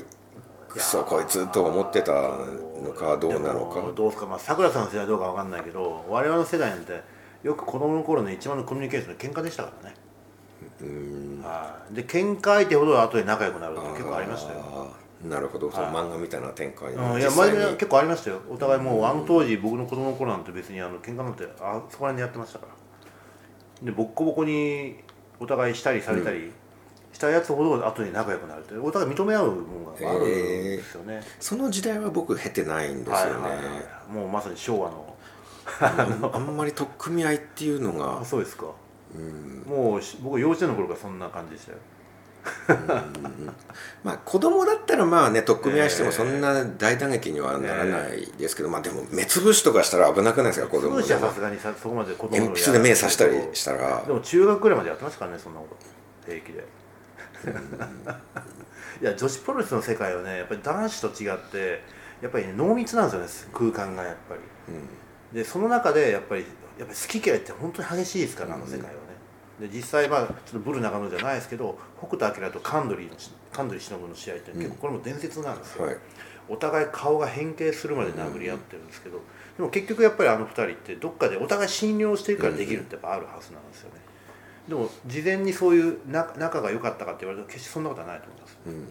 [0.68, 3.84] クソこいつと思ってたのかどうなのか。
[3.96, 4.26] どうですか。
[4.26, 7.04] まあさくらさんの世代どうかわかんないけど我々の世代なんて
[7.44, 9.96] よく子供の頃の一番のコミュニケーションの喧嘩でしたからね。
[9.98, 10.03] うん
[11.44, 14.88] はいで喧嘩相手ほど後で仲良くなるって結構ありましたよ。
[15.24, 16.92] なるほど、そのはい漫画みたいな展開。
[16.92, 17.78] うん、いや実際に。
[17.78, 18.42] 結構ありましたよ。
[18.50, 22.74] お互いもうあの当時僕の子供の頃なんて別にあの喧嘩なんてあそこら辺でやってましたから。
[23.86, 24.96] でボッコボコに
[25.40, 26.52] お互いしたりされたり
[27.12, 33.64] したやつほど後で仲良くなるってお互い認め合うものがあるんですよね、その時代は僕経てないんですよね、はいはいは
[34.10, 35.16] いもうまさに昭和の。
[36.34, 38.66] あんまり取っ組み合いっていうのがあそうですか。
[38.66, 38.72] うん
[39.68, 41.78] もうし僕幼稚園の頃からそんな感じでしたよ。
[44.04, 50.68] まあ子供だったらまあね取っ組み合いしてもそんな大打撃にはならないですけど、まあでも目つぶしとかしたら危なくないですか？
[50.68, 50.96] 子供でも。
[50.96, 54.04] 当時はさすがにさそこまで子供の鉛筆で目刺したりしたら。
[54.06, 55.76] でも中学ぐらいまでやってますからねそんなこと
[56.30, 56.66] 平気で。
[59.02, 61.82] いや女子プロレスの世界はねやっぱり男子と違って
[62.22, 64.42] やっぱり、ね、濃密なんですよね空間がやっぱり。
[65.38, 66.42] でその中でやっぱり
[66.78, 68.88] やっぱり好き嫌いって本当に激しいですからあの世界は。
[68.92, 68.98] ね、
[69.64, 75.98] で実際まあちょっとブル中野じゃないですけど北斗晶とカンドリーのしカンドリー忍の試合って結構これも伝説なんですよ、はい。
[76.50, 79.22] お互い顔が変形するまで殴り合ってるんですけど、
[79.56, 84.02] でも結局やっぱりあの二人ってどっかでお互い信用してるからできるってやっぱあるはずなんですよね、
[84.68, 88.74] でも事前にそういう仲仲が良かったかって言われると決してそんなことはないと思います、うん。
[88.74, 88.88] はい、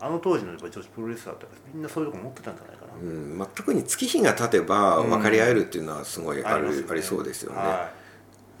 [0.00, 3.38] あの当時のやっぱり女子プロレスラーってみんなそういうとこ持ってたんじゃないかな、うん。
[3.38, 6.88] まあ、特に月日が経てば分かり合えるっていうのはすごいある、ますよね。
[6.90, 7.99] ありそうですよね、はい、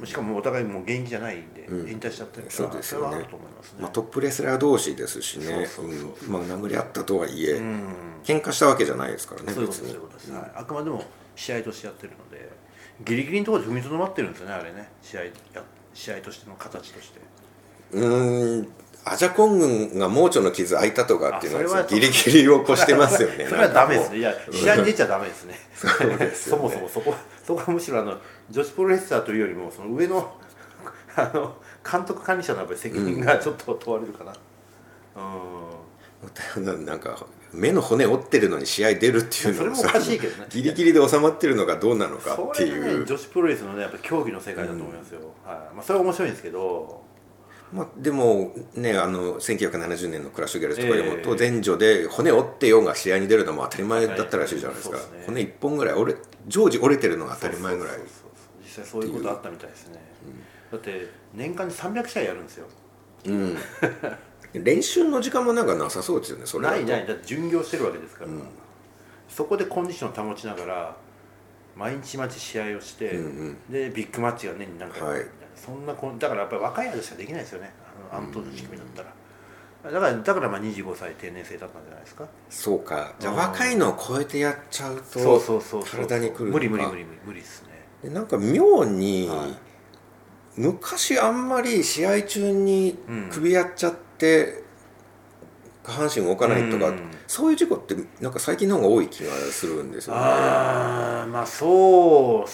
[0.04, 1.90] しかもお互いもう現役じゃないんで、うん。
[1.90, 3.06] 引退しちゃってるからそうですよね。
[3.06, 5.66] れはあると思いますね、まあ、トップレスラー同士ですしね。
[5.66, 6.14] そうん。
[6.28, 7.88] まあ、殴り合ったとはいえ、うん。
[8.24, 9.74] 喧嘩したわけじゃないですからねそういうこ
[10.08, 11.02] とですはい、あくまでも
[11.36, 12.50] 試合としてやってるので
[13.04, 14.88] ギリギリのところで踏みとどまってるんですよねあれね。
[15.02, 15.30] 試合や
[15.94, 17.20] 試合としての形として。
[17.92, 18.68] うーん。
[19.04, 23.46] アジャコン軍が盲腸の傷開いたとかっていうのははギリギリを越してますよね。
[23.48, 24.16] それはダメですね。
[24.16, 25.58] ねいや試合に出ちゃダメですね。
[25.74, 26.62] そうですよね。
[26.68, 27.14] そもそもそこ
[27.50, 28.16] そこはむしろあの
[28.48, 30.32] 女子プロレスラーというよりもその上の
[31.16, 31.56] あの
[31.90, 34.32] 監督管理者のやっぱり責任がちょっと問われるかな。
[35.16, 36.64] うん。
[36.64, 40.46] ななんか目の骨折ってるのに試合出るっていうのそれもおかしいけどね。
[40.50, 45.74] ギリギリで収まってるのがどうなのかっていう、女子プロレスのねやっぱ競技の世界だと思いますよ、はい。
[45.74, 47.02] まあ、それは面白いんですけど
[47.72, 51.22] まあ、でもねあの1970年のクラッシュギャルズとかでも、ええ。
[51.22, 57.98] と前女で骨折ってようが試合に出るのも当たり前だったらしいじゃないですか、すね骨1本ぐらい折れ常時折れてるのが当たり前ぐらい。
[58.62, 60.00] 実際そういうことあったみたいですね、
[60.70, 62.66] だって年間に300試合やるんですよ。
[63.26, 63.56] うん。
[64.52, 67.06] 練習の時間もなんかなさそうですよねそれないない。
[67.06, 68.42] だって巡業してるわけですから、うん。
[69.28, 70.96] そこでコンディションを保ちながら
[71.76, 73.56] 毎日毎日試合をして、うんうん。
[73.72, 75.00] でビッグマッチが年に何回。
[75.00, 75.48] かあるみたい。
[75.48, 77.72] な、そんなこんだからやっぱり若い間しかできないですよね。
[78.10, 82.26] あのアントの仕組みだったら、だからだからまあ25歳定年制だったんじゃないですか。
[82.48, 83.14] そうか。
[83.18, 83.38] じゃあうん。
[83.38, 87.68] 若いのを超えてやっちゃうとそうそうそうそう体にくる無理無理無理無理無理ですね。
[88.02, 89.58] でなんか妙に、はい。
[90.56, 93.30] 昔あんまり試合中にうん。
[93.30, 94.64] 首やっちゃって、
[95.82, 97.10] 下半身動かないとか、うん。
[97.26, 100.20] そういう事故ってなんか最近の方が多い気がするんですよね。
[100.20, 102.50] ああまあそう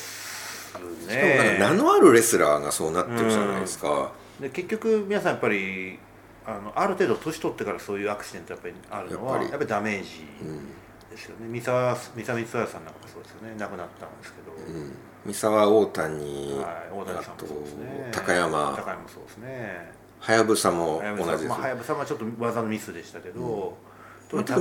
[0.77, 1.27] っすしか
[1.69, 4.13] も名のあるレスラーがそうなってるじゃないですか。
[4.41, 5.99] で結局皆さんやっぱり
[6.45, 9.51] あのある程度年取ってからそういうアクシデントやっぱりあるのはやっぱり。
[9.51, 10.69] やっぱりダメージうん。
[11.11, 11.47] ですよね。
[11.49, 13.55] 三沢三沢光晴さんなんかもそうですよね。
[13.59, 14.93] 亡くなったんですけど、うん。
[15.25, 18.11] 三沢大谷、はい、大谷さんもそうですね。
[18.13, 18.75] 高山。
[18.77, 20.07] 高山もそうですね。
[20.19, 23.73] はやぶさも同じですはやぶさはちょっと技のミスでしたけど、まあてか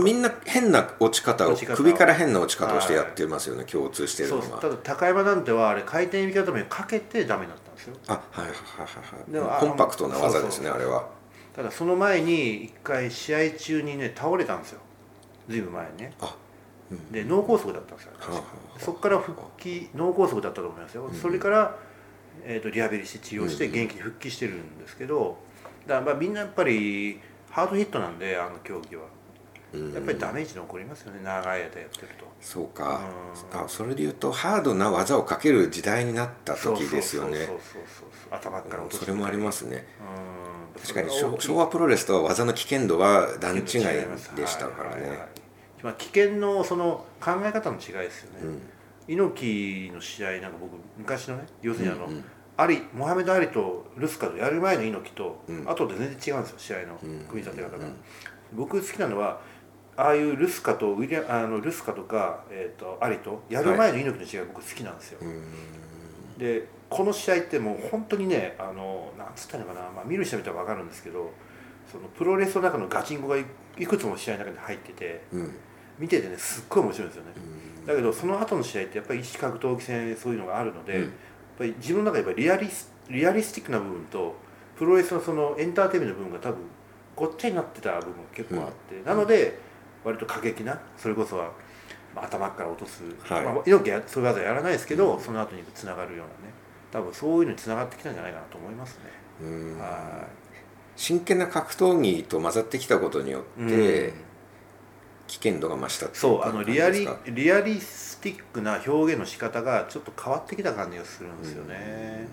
[0.03, 4.59] みんな変な落ち方を首から変な落ち方をしてやってますよね、共通してるのは。
[4.59, 7.95] ただ高山なんてはあれ回転見方面かけてダメだったんですよ。
[8.07, 8.55] あはいはいは
[9.41, 11.07] いはいコンパクトな技ですねあれは。
[11.55, 14.81] ただその前に一回試合中にね倒れたんですよ。
[15.49, 16.13] ずいぶん前にね。
[16.21, 16.35] あ、
[16.91, 17.11] うん。
[17.11, 18.43] で脳梗塞だったんですよはあは
[18.75, 21.75] あそこから復帰脳梗塞だったと思いますよ、それから、
[22.43, 23.71] えー、とリハビリして治療してうん。
[23.71, 25.37] 元気に復帰してるんですけど
[25.87, 29.03] だからまあみんなやっぱりハードヒットなんであの競技は
[29.93, 31.21] やっぱりダメージ残りますよね。
[31.23, 32.25] 長い間やってると。
[32.39, 33.01] そうか。
[33.53, 33.59] うん。
[33.61, 37.47] あそれで言うとハードな技をかける時代になった時ですよね。
[38.31, 39.87] 頭から落とすそれもありますね。
[40.75, 40.81] うん。
[40.81, 43.77] 確かに昭昭和プロレスとは技の危険度は段違いで
[44.47, 45.45] したからね。
[45.83, 48.61] まあ、危険のその考え方の違いですよね、うん。
[49.07, 52.23] 猪木の試合なんか僕昔のね要するにあの、うんうん。
[52.57, 55.69] アリモハメド・アリとルスカとやる前の猪木と、うん。
[55.69, 57.95] 後で全然違うんですよ試合のうん組み立て方が、うん。
[58.53, 59.41] 僕好きなのは
[59.97, 64.47] ああいうルスカとウィリアあのルスカとか、えー、とアリとやる前の猪木の違い。
[64.53, 66.37] 僕好きなんですよ、うん。
[66.37, 71.31] でこの試合ってもう本当にねあのなんつったのかな、まあ、見る人見たら分かるんですけど
[71.91, 73.45] そのプロレスの中のガチンコがい
[73.77, 75.55] いくつも試合の中に入っててうん。
[75.97, 77.31] 見ててねすっごい面白いんですよね、
[77.87, 81.01] だけどその後の試合ってやっぱり一格闘技戦そういうのがあるので、うん。
[81.03, 81.11] やっ
[81.57, 84.35] ぱり自分の中でやっぱりリアリスリアリスティックな部分と
[84.77, 86.57] プロレスのそのエンターテインメントの部分が多分
[87.15, 89.57] ごっちゃになってた部分が結構あって、なので
[90.05, 91.51] 割と過激なそれこそは、
[92.15, 93.43] まあ、頭から落とす、はい。
[93.43, 96.53] まあ、猪木はそういう技やらないですけど、その後につながるようなね。
[96.91, 99.03] 多分そういうのにつながってきたんじゃないかなと思いますね。
[99.41, 99.79] うん。
[99.79, 100.27] は
[100.95, 104.13] 真剣な格闘技と混ざってきたことによいってうん。
[105.27, 112.27] 危険度が増したそうあのリアリリアリスティックな表現の仕方がちょっと変わってきた感じがするんですよね。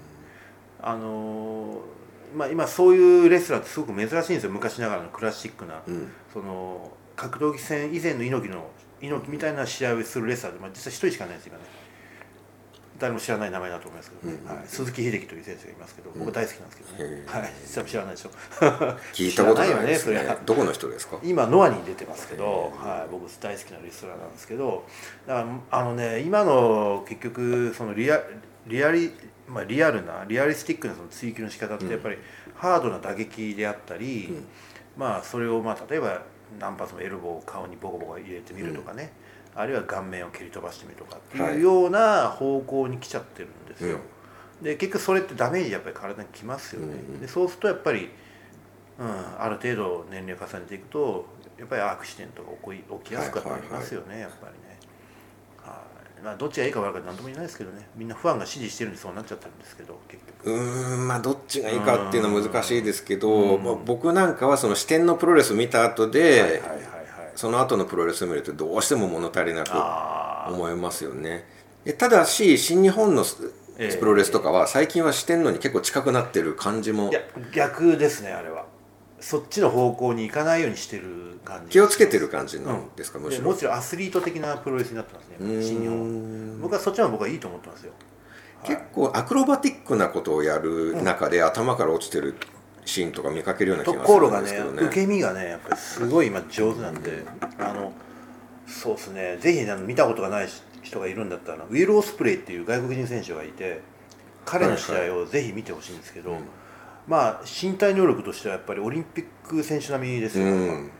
[0.81, 2.03] あのー
[2.35, 4.51] まあ、今そういうレスラーってすごく珍しいんですよ。
[4.51, 6.13] 昔ながらのクラシックな、うん。
[6.33, 6.91] その
[7.23, 8.69] 格闘技戦以前の猪木の
[9.01, 11.61] 猪木みたいな試合をするレスラーって、まあ、実際一人しかいないですよね。
[12.99, 18.31] 誰も知らない名前だと思いますけどね、うんはい、鈴木秀樹という選手がいますけど僕大好きなんですけどね、はい、実際知らないでしょ。
[19.13, 20.39] 聞いたことないよねそれは。
[20.45, 21.19] どこの人ですか？
[21.23, 24.85] 今ノアに出てますけど、へはい、僕大好きなレスラーなんですけど
[25.27, 28.21] だからあのね今の結局そのリア
[28.67, 29.13] リアリ,、
[29.49, 32.19] まあ、リアルなリアリスティックなその追求の仕方ってやっぱり
[32.55, 34.47] ハードな打撃であったり、うん。
[34.97, 36.23] まあそれをまあ例えば
[36.59, 39.13] 何発もエルボーを顔にボコボコ入れてみるとかね、
[39.55, 43.99] あるいは顔面を蹴り飛ばしてみるとかってはいいうような方向に来ちゃってるんですよ。
[44.63, 46.87] で結局それってダメージやっぱり体にきますよね。
[46.87, 48.11] うんうんでそうするとやっぱり
[48.99, 51.27] うん、ある程度年齢を重ねていくと
[51.59, 54.62] やっぱりアクシデントが起こり起きやすくなりますよね、やっぱりね。
[56.23, 57.89] はいまあ、どっちがいいか悪いか何とも言えないですけどね。
[57.97, 60.53] みんなファンが支持してるんでそうなっちゃったんですけど結局。
[60.53, 63.63] うーんまあどっちがいいかっていうのは難しいですけど、うん。
[63.65, 66.63] まあ僕なんかはその視点のプロレスを見た後で、はいはいはいはい。
[67.35, 69.73] その後のプロレスを見るとどうしても物足りなく
[70.53, 71.45] 思いますよね。
[71.85, 77.11] でただし新日本のプロレスとかは最近は四天王に結構近くなってる感じも。
[77.11, 77.21] いや
[77.53, 78.67] 逆ですねあれは
[79.23, 81.71] そっちの方向に行かないようにしてる感じ。
[81.71, 83.45] 気をつけてる感じなんですか、むしろ。
[83.45, 87.93] でもちろんアスリート的なプロレスになってますね新日本は僕はそっちの方が僕はいいと思ってますよ。
[88.65, 92.35] 結構アクロバティックなことをやる中で、頭から落ちてる
[92.85, 94.83] シーンとか見かけるような気とがするんですけどね。
[94.83, 97.23] 受け身がねやっぱりすごい今上手なんで、
[97.61, 97.93] あの
[98.67, 99.37] そうですね。
[99.41, 100.49] ぜひあの見たことがない
[100.83, 103.83] 人がいるんだったらウィル・オスプレイっていう外国人選手がいて
[104.45, 106.39] 彼の試合をぜひ見てほしいんですけど、うん
[107.07, 110.91] まあ身体能力としてはやっぱりオリンピック選手並みですよ、うん。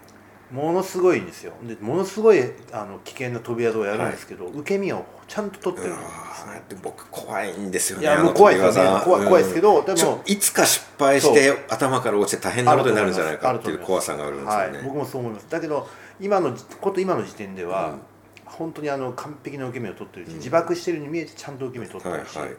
[0.51, 1.53] ものすごいんですよ。
[1.63, 2.41] でものすごい
[2.73, 6.63] あの危険な飛び技をやるんですけど、受け身をちゃんと取ってるんですね。
[6.69, 9.05] で僕怖いんですよねいやもう怖いですよね。
[9.05, 15.49] 怖い怖いですけどでもいつか失敗して頭から落ちて大変なことになるんじゃないかっていう怖さがあるんですよはい、ね僕もそう思います。
[15.49, 15.89] だけど
[16.21, 17.97] 今のこと今の時点では、
[18.45, 21.59] 本当にあの完璧な受け身を取ってるし、自爆してるように見えてちゃん。
[21.59, 22.57] と受け身を取ってるし、はいはい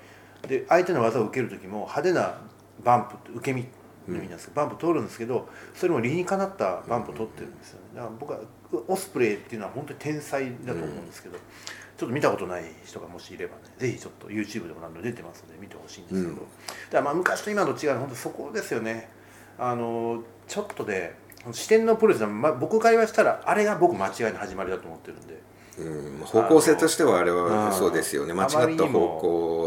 [0.47, 2.35] で相手の技を受ける時も派手な
[2.83, 3.65] バンプって受け身
[4.07, 7.85] の意味なんですけど、バンプ通るんですけどそれも理にかなったバンプを取ってるんですよね。
[7.95, 8.39] だから僕は
[8.87, 16.47] オスプレイっていうのは本当に天才だと思うんですけど、ちょっと見たことない人がもしいればねぜひちょっと YouTube でも何度出てますので見てほしいんですけど、うんだか
[16.91, 19.09] らまあ昔と今の違いは本当そこですよね。
[19.57, 21.15] あのちょっとで
[21.51, 25.41] 視点のプロレスは、まあ、僕から言わせたらあれが僕間違いの始まりだと思ってるんで。
[25.75, 28.33] うん、方向性としてはあれはうんそうですよね。
[28.33, 29.19] 間違った方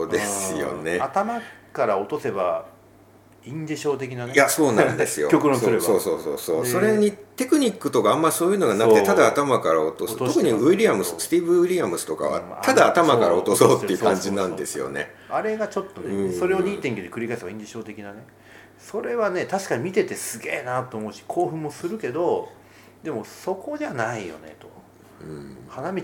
[0.04, 0.96] 向ですよね。
[0.96, 1.02] うん。
[1.02, 1.40] 頭
[1.72, 2.66] から落とせば
[3.46, 4.32] いいんでしょう的なね。
[4.34, 5.28] いやそうなんですよ。
[5.28, 6.64] 極論すればそうそうそうそう。
[6.64, 10.16] でそれにテクニックとかあんまそういうのがなくてただ頭から落とす。
[10.16, 15.14] 特にウィリアムススティーブ・ウィリアムスとかうんはただ頭から落とそうっていう感じなんですよね。
[15.30, 16.32] あれがちょっとね、うん。
[16.36, 18.24] それを2.9で繰り返せばいいんでしょう的なね。
[18.80, 22.48] それはね確かに見ててすげえなと思うし興奮もするけど
[23.04, 24.68] でもそこじゃないよねと。
[25.24, 25.56] うん。
[25.68, 26.02] 花道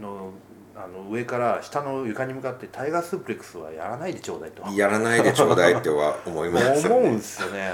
[0.00, 0.30] の
[0.78, 4.62] あの上から下の床に向かってタイガースープレックスはやらないでちょうだいと。
[4.72, 7.70] やらないでちょうだいっては思います思うんですよね、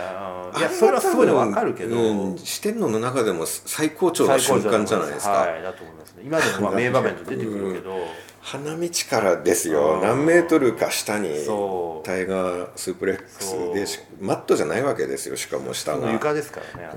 [0.55, 6.23] うんいやそれはすごいの分かるけど、うん四天王の中でも最高潮の瞬間じゃないですか、はいだと思いますね。
[6.25, 7.97] 今でもまあ名場面で出てくるけど、
[8.43, 9.95] 花道からですよ。
[9.95, 11.29] うん何メートルか下に
[12.03, 16.11] タイガースープレックスでしマットじゃないわけですよしかも下が。
[16.11, 16.95] 床ですからねあ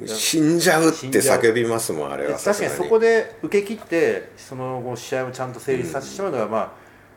[0.00, 6.72] れ、死んじゃうって叫びますもんあれは確かにそこで受け切ってその後試合をちゃんと成立させてしまうのが、まあ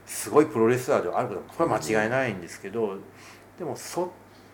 [0.06, 2.98] すごいプロレスラーではあることこれは間違いないんですけど、
[3.58, 4.08] でもそっ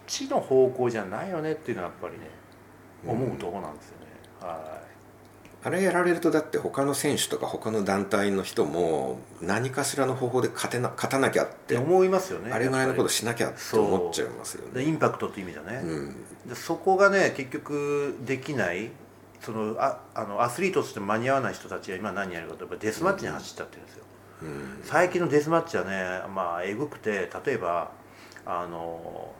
[0.06, 2.30] ちの方向じゃないよねっていうのはやっぱりね
[3.08, 4.06] 思うとこなんですよね、
[4.40, 4.79] は
[5.62, 14.84] あれやられるとだって他の選手とか他の団体の人も何かしらの方法で勝てな勝たなきゃってて思いますよねあれぐらいのことしなきゃって思っちゃいますよね。
[14.84, 16.16] インパクトっていう意味じゃね、うん。
[16.48, 18.92] でそこがね結局できない
[19.42, 24.04] そのああのアスリートとして間に合わない人たちが今何やるかとやっぱデスマッチに走っちゃってるんですよ、
[24.44, 24.80] うん。
[24.84, 27.92] 最近のデスマッチはねまあえぐくて例えば
[28.46, 29.34] あの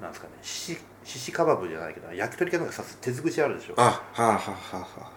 [0.00, 3.74] なんですかねシシカバブじゃないけど焼き鳥かなんか刺す手尽くしあるでしょ。
[3.76, 4.40] あはあはあは
[4.72, 4.76] あ。
[4.78, 5.15] は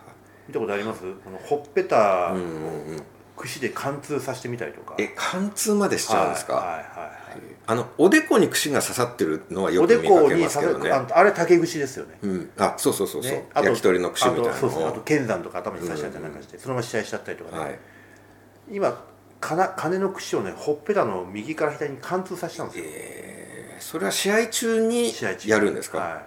[0.49, 1.01] 見たことあります？
[1.01, 3.03] このほっぺたをあうんうんうん
[3.37, 4.95] 串で貫通させてみたりとか。
[4.97, 6.89] え貫通までしちゃうんですか、はいはいはいはい。
[7.67, 10.91] あのおでこに串が刺さってるのはよく見かけますけどね。
[10.91, 12.17] あのあれ竹串ですよね。
[12.21, 17.79] うん、あそうそうそうそう、ねあと焼き鳥の串みたいなあとそうですねあと剣山とか頭に刺したりなんかして、そのまま試合しちゃったりとかね、はい。
[18.71, 19.05] 今
[19.39, 22.85] かな金の串をねほっぺたの右から左に貫通させたんですよ。
[22.87, 25.13] えーそれは試合中に
[25.45, 26.13] やるんですか、はい。
[26.15, 26.17] っ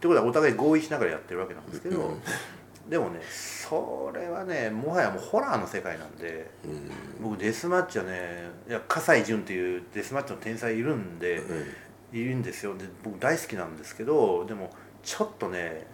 [0.00, 2.22] てことはお互い合意しながらやってるわけなんですけど、うん
[2.88, 6.50] でもねそれはねもはやもうホラーの世界なんで
[7.20, 11.42] 僕デスマッチはねいや葛西潤っていうデスマッチの天才いるんで、
[12.12, 12.76] いるんですよ。
[12.76, 14.70] で僕大好きなんですけどでも
[15.02, 15.86] ちょっとね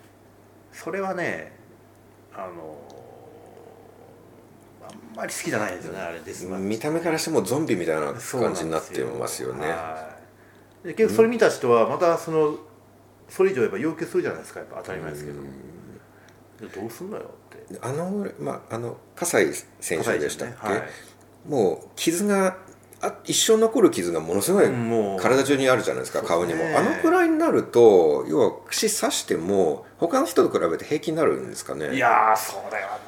[0.73, 1.53] それはね
[2.33, 2.79] あの
[4.89, 6.65] あんまり好きじゃないですよねあれデスマッチ。
[6.65, 9.69] 見た目からしてもゾンビみたいな感じになってますよね。
[9.69, 10.15] は
[10.85, 10.89] い。
[10.89, 12.57] で結局それ見た人はまたその
[13.29, 15.49] それ以上やっぱ要求するじゃないですかやっぱ当たり前ですけど、で
[16.61, 17.79] どうすんのよって。
[17.81, 20.89] あのまああの葛西選手でしたっけ、葛西ね
[21.49, 22.57] もう傷が
[23.01, 25.21] あ一生残る傷がものすごいはい、もう。
[25.21, 26.65] 体中にあるじゃないですかそう顔にも。
[26.65, 31.95] ねあのくらいになると要は串刺しても他の人と比べて平気になるんですかね？
[31.95, 32.99] いやーそれは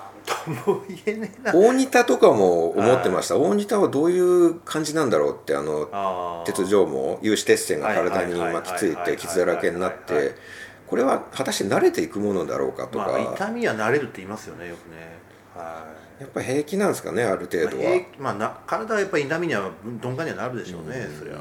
[0.47, 1.55] なんとも言えねえな。
[1.55, 3.39] 大仁田とかも思ってました。
[3.39, 15.19] 大仁田はどういう感じなんだろうってあの鉄条網有刺鉄線が体にはいはいはい巻きついて傷だらけになっはいはいはいてこれは果たして慣れていくものだろうかとまあ、か痛みは慣れるって言いますよねよくね。
[15.55, 15.87] は
[16.19, 16.23] い。
[16.23, 21.39] やっぱ平気なんですかねある程まあ度は平まあ、な体はやっぱり痛みには鈍感にはなるでしょうね、そりゃ。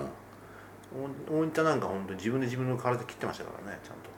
[1.29, 4.09] お大分なんか本当に自分で自分の体切ってましたからねちゃんと。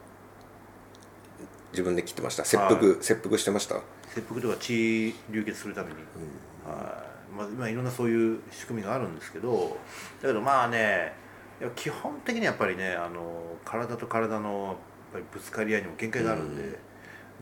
[1.72, 2.46] 自分で切ってました？
[2.46, 3.76] 切腹切腹してました？
[4.14, 5.96] 切腹とか血流血するために、
[6.66, 7.38] はい。
[7.38, 9.78] まあ、今いろんなそういう仕組みがあるんですけど
[10.22, 11.14] だけどまあね
[11.76, 14.78] 基本的にやっぱりねあの体と体の
[15.18, 16.78] ぱりぶつかり合いにも限界があるんで,、で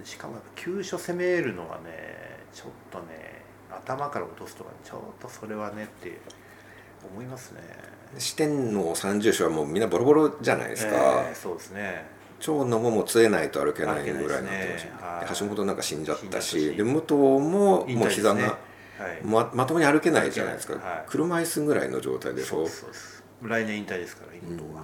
[0.04, 6.18] しかもやっぱ急所攻めるのがねちょっとね頭から落とすとかちょっとそれはねって
[7.12, 7.62] 思いますね。
[8.18, 10.96] 四天王三重唱はもうみんなボロボロじゃないですか、
[11.28, 12.06] えーそうですね。
[12.40, 17.40] 長野ももう杖ないと歩けないぐらいになってましたね橋本なんか死んじゃったしで武藤も
[17.88, 18.44] もう膝が、ね。
[18.44, 19.22] はい。
[19.24, 21.04] ままともに歩けないじゃないですか、はい。
[21.08, 24.84] 車椅子ぐらいの状態でそうそうです来年引退ですから妹は、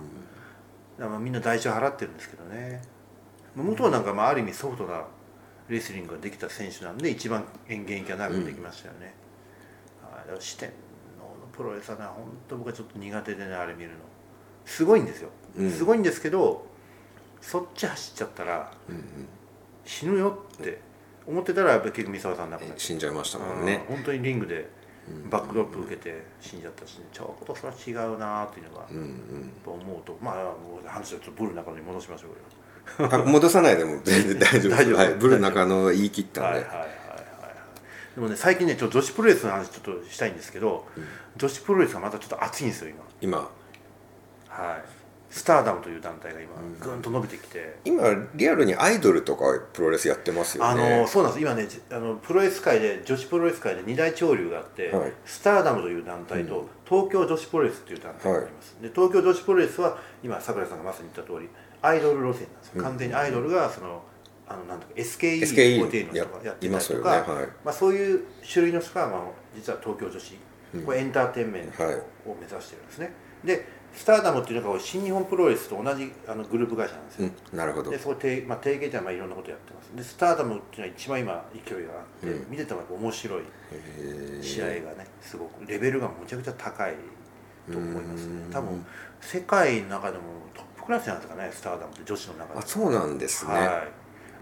[0.98, 2.82] だからまあみんな代償払ってるんですけどね。
[3.56, 5.04] 元はなんかまあある意味ソフトな
[5.68, 9.14] レスリングができた選手なんで一番現役が長くできましたよね、
[10.02, 10.20] はい。
[10.20, 10.72] だから四天
[11.20, 13.96] 王のプロレスはね本当僕はちょっと苦手でねあれ見るの。
[14.66, 15.72] すごいんですよ、うん。
[15.72, 16.66] すごいんですけど
[17.42, 19.04] そっち走っちゃったらうんうん。
[19.84, 20.80] 死ぬよって
[21.26, 23.66] 思ってたらやっぱり結局三沢さん亡くなっ死んじゃいましたもうん。
[23.66, 24.70] ね、本当にリングで
[25.30, 29.52] バックドロップ受けて死んじゃったし、ね、ちょっとそれは違うなっていうのが、うんうん。
[29.64, 33.10] と思うとまあもう話をちょっとブル中野に戻しましょうよ。
[33.12, 34.72] あ戻さないでも全然大丈夫。
[34.76, 34.98] 大丈夫。
[34.98, 38.16] はい、ブル中野言い切ったんで、はいはいはいはいはい。
[38.16, 40.88] でもね最近ねちょっと女子プロレスの話ちょっとしたいんですけど、
[41.38, 43.04] 女子プロレスがまたちょっと熱いんですよ今。
[43.22, 43.50] 今。
[44.50, 45.01] はい
[45.32, 48.04] スターダムという団体が今ぐんと伸びてきて、今
[48.36, 51.42] リアルにアイドルとかプロレスやってますよあねのそうなんです。
[51.42, 55.14] 今ねじあのプロレス界で女子プロレス界で二大潮流があって、はい。
[55.26, 61.50] スターダムという団体と、東京女子プロレスという団体があります、で東京女子プロレスは今桜井さんがまさに言った通り
[61.82, 64.04] アイドル路線なんですよ、完全にアイドルがその
[64.50, 67.34] あのなんとか SKE48 の人がやってたりいますとか、よね。
[67.34, 67.48] はい。
[67.64, 69.22] まあ、そういう種類の人が、まあ、
[69.56, 70.38] 実は東京女子、
[70.86, 71.96] これエンターテインメントをはい。
[72.26, 73.14] 目指してるんですね、
[73.46, 77.92] でスターダムっていうのが新日本プロレスと同じあのグループ会社なんですよ、うんなるほど。
[77.92, 79.96] でそこ提,、まあ、提携ではまあいろんなことやってます。
[79.96, 82.52] でスターダムっていうのは一番今勢いがあって、うん。
[82.52, 83.44] 見ててもやっぱ面白い
[84.42, 86.96] 試合がねすごくレベルがむちゃくちゃ高い
[87.72, 88.44] と思いますね。
[88.46, 88.52] うん。
[88.52, 88.86] 多分
[89.20, 90.24] 世界の中でも
[90.54, 93.88] トップクラスなんですかねスターダムって女子の中であそうなんですね、はい。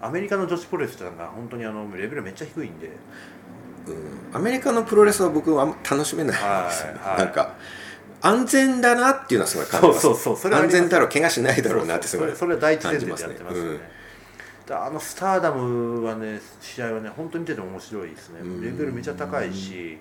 [0.02, 2.92] アメリカの女子プロレスってなんか本当にあのレベルめっちゃ低いんで。
[3.88, 7.18] うん、アメリカのプロレスは僕は楽しめないんですはいはい。
[7.18, 7.56] なんか
[8.22, 10.02] 安全だなっていうのはすごい感じます。
[10.02, 13.70] そうそうそう安全だろう怪我しないだろうなってすごいそれそれは第一前提でやってますよね。
[13.70, 14.00] 感じますね
[14.68, 18.40] だあのスターダムはね試合はね本当に見てても面白いですね。
[18.42, 18.62] うん。
[18.62, 19.98] レベルめちゃ高いし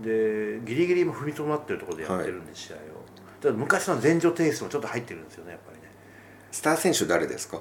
[0.00, 2.78] でギリギリも踏みとどまってるところでやってるんで、試合を。
[3.40, 5.88] だ昔の前場テイストもちょっと入ってるんですよねやっぱりね。
[6.50, 7.60] スター選手誰ですか？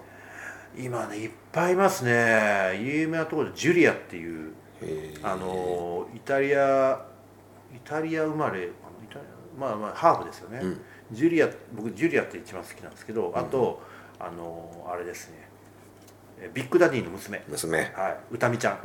[0.77, 2.79] 今ねいっぱいいますね。
[2.81, 4.53] 有名なところでジュリアっていう
[5.23, 7.03] あのイタリア
[7.75, 8.69] イタリア生まれ
[9.57, 10.81] まあまあハーフですよね、うん。
[11.11, 13.81] ジュリア僕ジュリアって一番好きなんですけどあと、
[14.19, 15.47] あのあれですね。
[16.39, 17.43] えビッグダディの娘。
[17.47, 17.79] 娘。
[17.95, 18.35] はい。
[18.35, 18.79] 詩美ちゃん。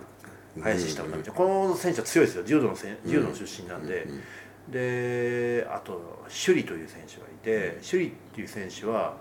[0.63, 2.45] 林下詩美ちゃん、この選手は強いですよ。
[2.45, 4.07] 柔道のせん柔道の出身なんで、
[4.69, 9.17] であと朱里という選手がいて朱里っていう選手は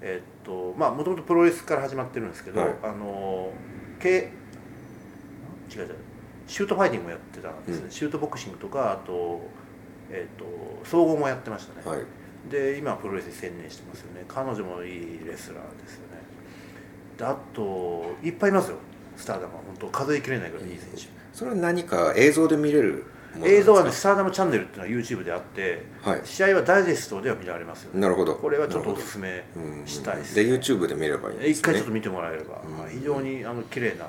[0.00, 2.74] えっとまあもともとプロレスから始まってるんですけど、はい。
[2.82, 3.52] あの
[4.00, 5.94] け違う違う
[6.46, 7.90] シュートファイティングもやってたんですね、うん。
[7.90, 9.48] シュートボクシングとかあと,、
[10.10, 10.44] えっと
[10.84, 12.06] 総合もやってましたね、はい。
[12.50, 14.24] で今はプロレスに専念してますよね。
[14.28, 16.22] 彼女もいいレスラーですよね。
[17.18, 18.78] であといっぱいいますよ。
[19.16, 19.60] スターダムは。
[19.66, 23.04] 本当数えきれないぐらいいい選手、それは何か映像で見れる
[23.42, 26.20] 映像はねスターダムチャンネルっていうのは YouTube であってはい。
[26.24, 28.00] 試合はダイジェストでは見られますよね。
[28.00, 28.34] なるほど。
[28.36, 29.44] これはちょっとおすすめ
[29.86, 31.50] したいです、で YouTube で見ればいいんですね。
[31.52, 32.78] 一回ちょっと見てもらえれば、うん。
[32.78, 34.06] はい非常にあの綺麗な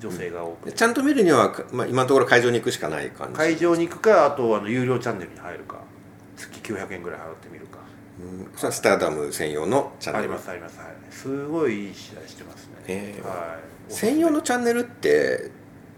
[0.00, 3.34] 女性が多くて、でちゃんと見るには、まあ、今のところ会場に行くしかない感じ。
[3.34, 5.78] 会場に行くかあとあの有料チャンネルに入るか。
[6.36, 7.78] 月900円ぐらい払ってみるか。
[8.18, 8.50] うん。
[8.56, 10.78] それはスターダム専用のチャンネあルりますあります。
[10.78, 10.88] はい。
[11.10, 13.22] すごいいい試合してますね、へえ。
[13.22, 13.58] は
[13.90, 15.50] い、専用のチャンネルって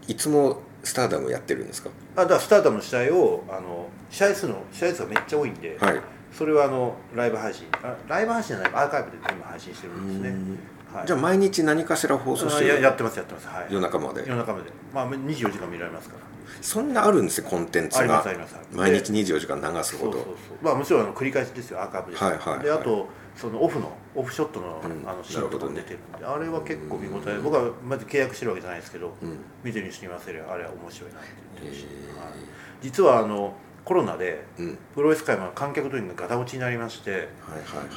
[0.07, 1.89] いつもスターダムやってるんですか？
[2.17, 6.01] あだからスターダムの試合をあの試合数の試合数がめっちゃ多いんで、はい。
[6.33, 10.57] それはあのライブ配信あライブ配信じゃないアーカイブで全部配信してるんですね、
[10.93, 13.47] はい、じゃあ毎日何かしら放送してややってますやってます。
[13.47, 13.67] はい。
[13.69, 14.21] 夜中まで。
[14.21, 14.69] 夜中まで。
[14.93, 16.21] まあ24時間見られますから。
[16.61, 18.55] そんなあるんですよコンテンツありますがあります。
[18.55, 20.25] はい毎日で24時間流すほど。
[20.61, 21.81] まあもちろんあの繰り返しですよ。
[21.81, 22.23] アーカイブです。
[22.23, 25.09] はいはいはいであとそのオフのオフショットの,、うん。
[25.09, 29.37] あのシーンとか出てるんで、あれは結構見応え僕はまず契約してるわけじゃないですけど、うん。
[29.63, 31.29] 見てる人に言わせればあれは面白いなって
[31.61, 31.85] 言ってるし、
[32.17, 32.33] はい。
[32.81, 33.55] 実はあの
[33.85, 34.77] コロナでうん。
[34.95, 37.27] プロレス界も観客動員がガタ落ちになりまして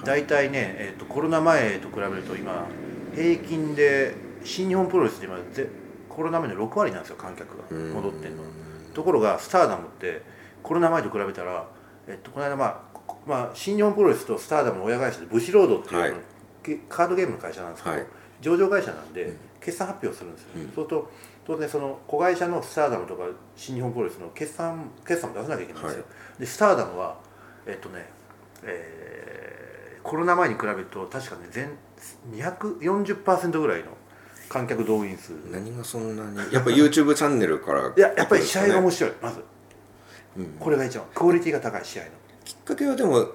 [0.04, 2.66] 大体ね、えー、とコロナ前と比べると今
[3.14, 4.14] 平均で
[4.44, 5.68] 新日本プロレスって今ぜ
[6.08, 7.92] コロナ前の6割なんですよ観客がうん。
[7.92, 8.42] 戻ってんの。
[8.94, 10.22] ところがスターダムって
[10.62, 11.68] コロナ前と比べたら、
[12.08, 16.12] えっと、この間、まあこまあ、新日本プロレスとスターダムの親会社でブシロードっていう、はい。
[16.62, 18.06] けカードゲームの会社なんですけど、はい。
[18.40, 19.36] 上場会社なんで、うん。
[19.60, 20.62] 決算発表するんですよ、うん。
[20.62, 21.10] そうすると
[21.46, 23.24] 当然その子会社のスターダムとか
[23.54, 26.04] 新日本プロレスの決算決算も出さなきゃいけないんですよ、
[26.40, 27.16] でスターダムは
[27.66, 28.08] えっとね、
[28.64, 29.66] えー
[30.06, 31.68] コロナ前に比べると確かね全
[32.32, 33.86] 240%ぐらいの
[34.48, 35.32] 観客動員数。
[35.50, 39.44] 何がそんなにやっぱ YouTube チャンネルからいややっぱり試合が面白い、白いまず。
[40.36, 40.46] うん。
[40.60, 41.06] これが一番。
[41.12, 42.10] クオリティが高い試合の。
[42.44, 43.26] きっかけはでも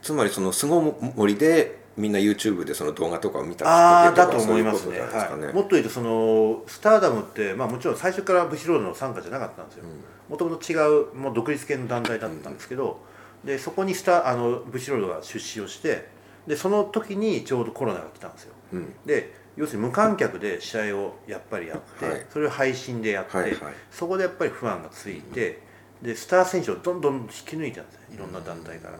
[0.00, 4.82] つまりその巣ごもりでみんな YouTube でその動画とかを見たきとっかけとか思いますね。
[4.84, 5.46] そういうことじゃないですかね。
[5.46, 9.84] はい、もっと言うとそのスターダムって、まあ、もちろん最初からブシロードの傘下じゃなかったんですよ。
[10.28, 13.00] もともと違うもう独立系の団体だったんですけど、
[13.44, 16.08] でそこにスタあのブシロードが出資をして
[16.46, 18.54] でその時にちょうどコロナが来たんですよ。
[18.74, 18.92] うん。
[19.06, 22.26] で要するに無観客で試合をやっぱりやって、はい。
[22.28, 23.74] それを配信でやって、はいはい。
[23.90, 25.62] そこでやっぱり不安がついて、
[26.02, 28.00] でスター選手をどんどん引き抜いたんですよ。
[28.12, 28.98] いろんな団体から、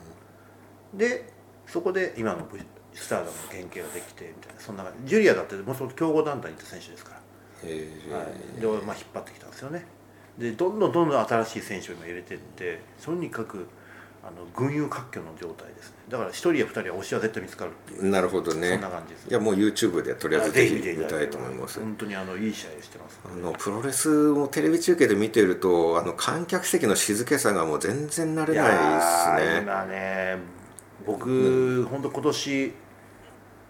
[0.94, 1.30] で
[1.66, 2.58] そこで今のブ
[2.96, 5.10] スターダムの原型ができてみたいなそんな感じ。
[5.10, 7.20] ジュリアだってもともと強豪団体にいた選手ですから、へ
[7.64, 8.22] えは
[8.58, 9.84] い、で、まあ、引っ張ってきたんですよね。
[10.38, 13.66] でどんどんどんどん新しい選手を今入れていってとにかく
[14.22, 15.96] あの群雄割拠の状態ですね。
[16.08, 21.80] だから一人や二人は推しは絶対見つかるっていうなるほどそねんな感じですいやもう YouTube でとりあえずぜひ見てたいと思います。
[21.80, 23.20] 本当にあのいい試合をしてます。
[23.24, 29.62] あのプロレスをテレビ中継で見てるとあの観客席の静けさがもう全然慣れないですね。
[29.62, 30.56] 今ね
[31.06, 32.72] 僕、本当今年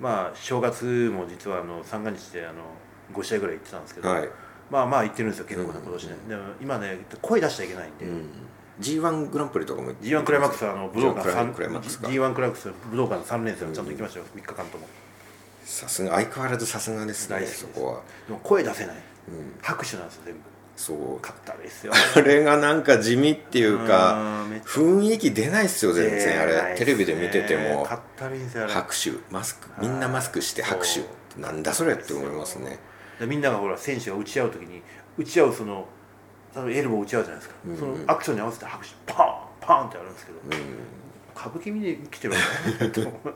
[0.00, 2.62] まあ正月も実はあの三が日であの
[3.12, 4.28] 5試合ぐらい行ってたんですけど、はい、
[4.70, 8.28] まあまあ行ってるんですよ結構なうん今年ね、でも今ね声出しちゃいけないんで、うん、
[8.80, 12.08] G1 グランプリとかも G1 クライマックスはあの武道館 G1 3クライマックスか。
[12.08, 14.86] G1 クライマックス武道館3連戦をちゃんと行きましたよ、3日間とも。
[15.64, 18.96] さすが相変わらずさすがですねそこは、でも声出せない。
[19.28, 20.40] うん、拍手なんですよ全部
[20.76, 26.70] そうかったですよあれがなんか地味っていうか雰囲気出ないっすよ全然あ出ないっすね。
[26.70, 28.72] れテレビで見ててもかったるいんですよあれ。
[28.72, 29.12] 拍手。
[29.30, 31.40] マスクみんなマスクして拍手。
[31.40, 32.78] なんだそれって思いますね。
[33.18, 34.82] でみんながほら選手が打ち合う時に
[35.16, 35.88] 打ち合うその
[36.68, 40.50] エルボー打ち合うじゃないですか、うんそのアクションに合わせて拍手パーンパーンってあるんですけど、うん。
[41.34, 42.40] 歌舞伎見に来てるわ
[42.78, 43.34] けと思う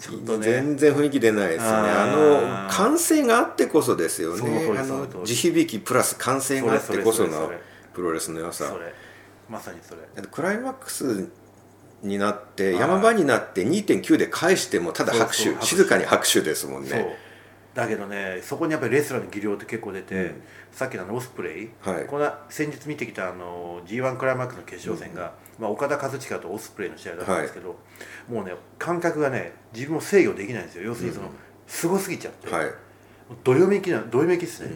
[0.00, 0.44] ちょっとね。
[0.44, 1.70] 全然雰囲気出ないですね。
[1.70, 4.68] あの歓声があってこそですよね。
[4.78, 7.50] あの地響きプラス歓声があってこその
[7.92, 8.74] プロレスの良さ。
[9.48, 10.00] まさにそれ。
[10.30, 11.28] クライマックス
[12.02, 12.80] になってはい。
[12.80, 15.56] 山場になって2.9で返してもただ拍手。
[15.64, 17.16] 静かに拍手ですもんね
[17.78, 20.42] だけどねそこにやっぱりレスラーの技量って結構出て、うん。
[20.72, 22.06] さっきのオスプレイ、はい。
[22.06, 27.78] この先日見てきたあの g 1クライマックスの決勝戦が、まあ、岡田和親とオスプレイの試合だったんですけど、
[28.28, 30.82] もうね感覚がね自分を制御できないんですよ。
[30.82, 31.34] 要するにその、うん。
[31.68, 32.66] すごすぎちゃって、はい。
[33.44, 34.72] どよめきなどよめきですね、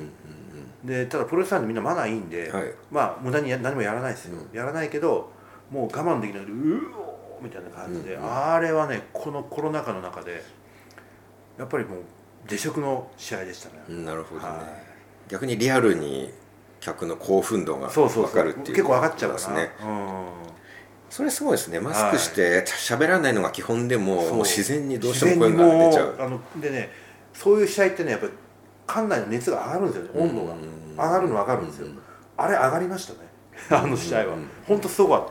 [0.84, 2.72] でただプロレスラーでみんなマナーいいんで、はい。
[2.92, 5.32] まあ無駄にや何もやらないですよ、うやらないけど
[5.72, 8.32] もう我慢できないでうおーみたいな感じで、うんうん。
[8.32, 10.44] あれはねこのコロナ禍の中で
[11.58, 11.98] やっぱりもう
[12.46, 14.46] 出色の試合でしたね、うんなるほどね。
[14.46, 14.62] は
[15.28, 16.32] 逆にリアルに
[16.80, 18.32] 客の興奮度がい、そうそうそう。
[18.32, 19.70] 分かるっていう結構上がっちゃうですね。
[19.82, 20.26] うん。
[21.08, 21.78] それすごいですね。
[21.78, 26.16] マスクして喋らないのが基本でももう自然にどうしても声が出ちゃう。
[26.18, 26.90] あのでね
[27.32, 28.32] そういう試合ってねやっぱり
[28.86, 30.10] 館内の熱が上がるんですよね。
[30.14, 30.52] 温度が。
[30.54, 31.98] うん上がるの分かるんですよ、うん。
[32.36, 33.18] あれ上がりましたね。
[33.70, 34.34] あの試合は。
[34.34, 34.46] うん。
[34.66, 35.30] 本当すごかっ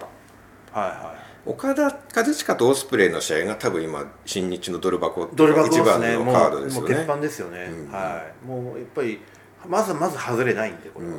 [0.72, 0.80] た。
[0.80, 7.04] はいはい岡田和親とオスプレイの試合が多分今新日のドル箱ドル箱一番ねものカードうもう鉄ですよね。
[7.04, 7.92] 板ですよね、うん。
[7.92, 8.48] はい。
[8.48, 9.20] もうやっぱり
[9.68, 11.14] まずまず外れないんでこれは、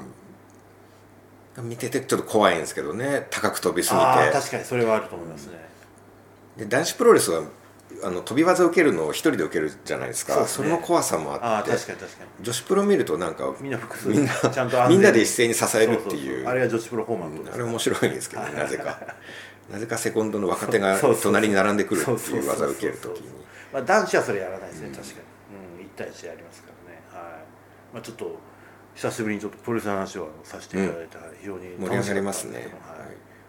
[1.59, 1.69] うん。
[1.69, 3.27] 見ててちょっと怖いんですけどね。
[3.31, 4.05] 高く飛びすぎて。
[4.33, 5.59] 確かにそれはあると思いますね、
[6.57, 7.43] で男子プロレスは
[8.05, 10.41] あの飛び技を受けるのを一人で受けるじゃないですか。
[10.41, 10.47] ね。
[10.47, 11.73] その怖さもあって。
[11.73, 12.45] 確かに確かに。
[12.45, 16.47] 女子プロ見るとなんかみんなみんなちゃんとみんなで一斉に支えるっていう。
[16.47, 18.99] あれが女子プロフォーマントですあれ面白いんですけどね なぜか
[19.71, 23.29] なぜかセコンドの若手が隣に並んでくるっていう技を受けるときに。
[23.73, 25.19] まあ、男子はそれやらないですね、確かに、
[25.81, 27.95] うん、1対1でやりますからね、はい。
[27.95, 28.39] まあ、ちょっと
[28.95, 32.59] 久しぶりにちょっとプロレスの話をさせていただいたら非常に盛り上がりますね。
[32.59, 32.69] はい。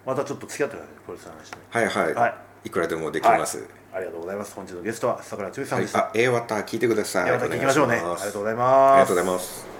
[0.06, 1.58] またちょっと付き合ってくださいプロレスの話ね。
[1.70, 2.28] はいはい、は
[2.64, 2.68] い。
[2.68, 3.68] い、くらでもできます、はい。
[3.94, 4.56] ありがとうございます。
[4.56, 7.26] 本日のゲストは桜剛さんはいでした、あ A ワタ聞いてください。
[7.26, 7.96] ではまた聞きましょうね。
[7.96, 9.73] ありがとうございありますがとうございます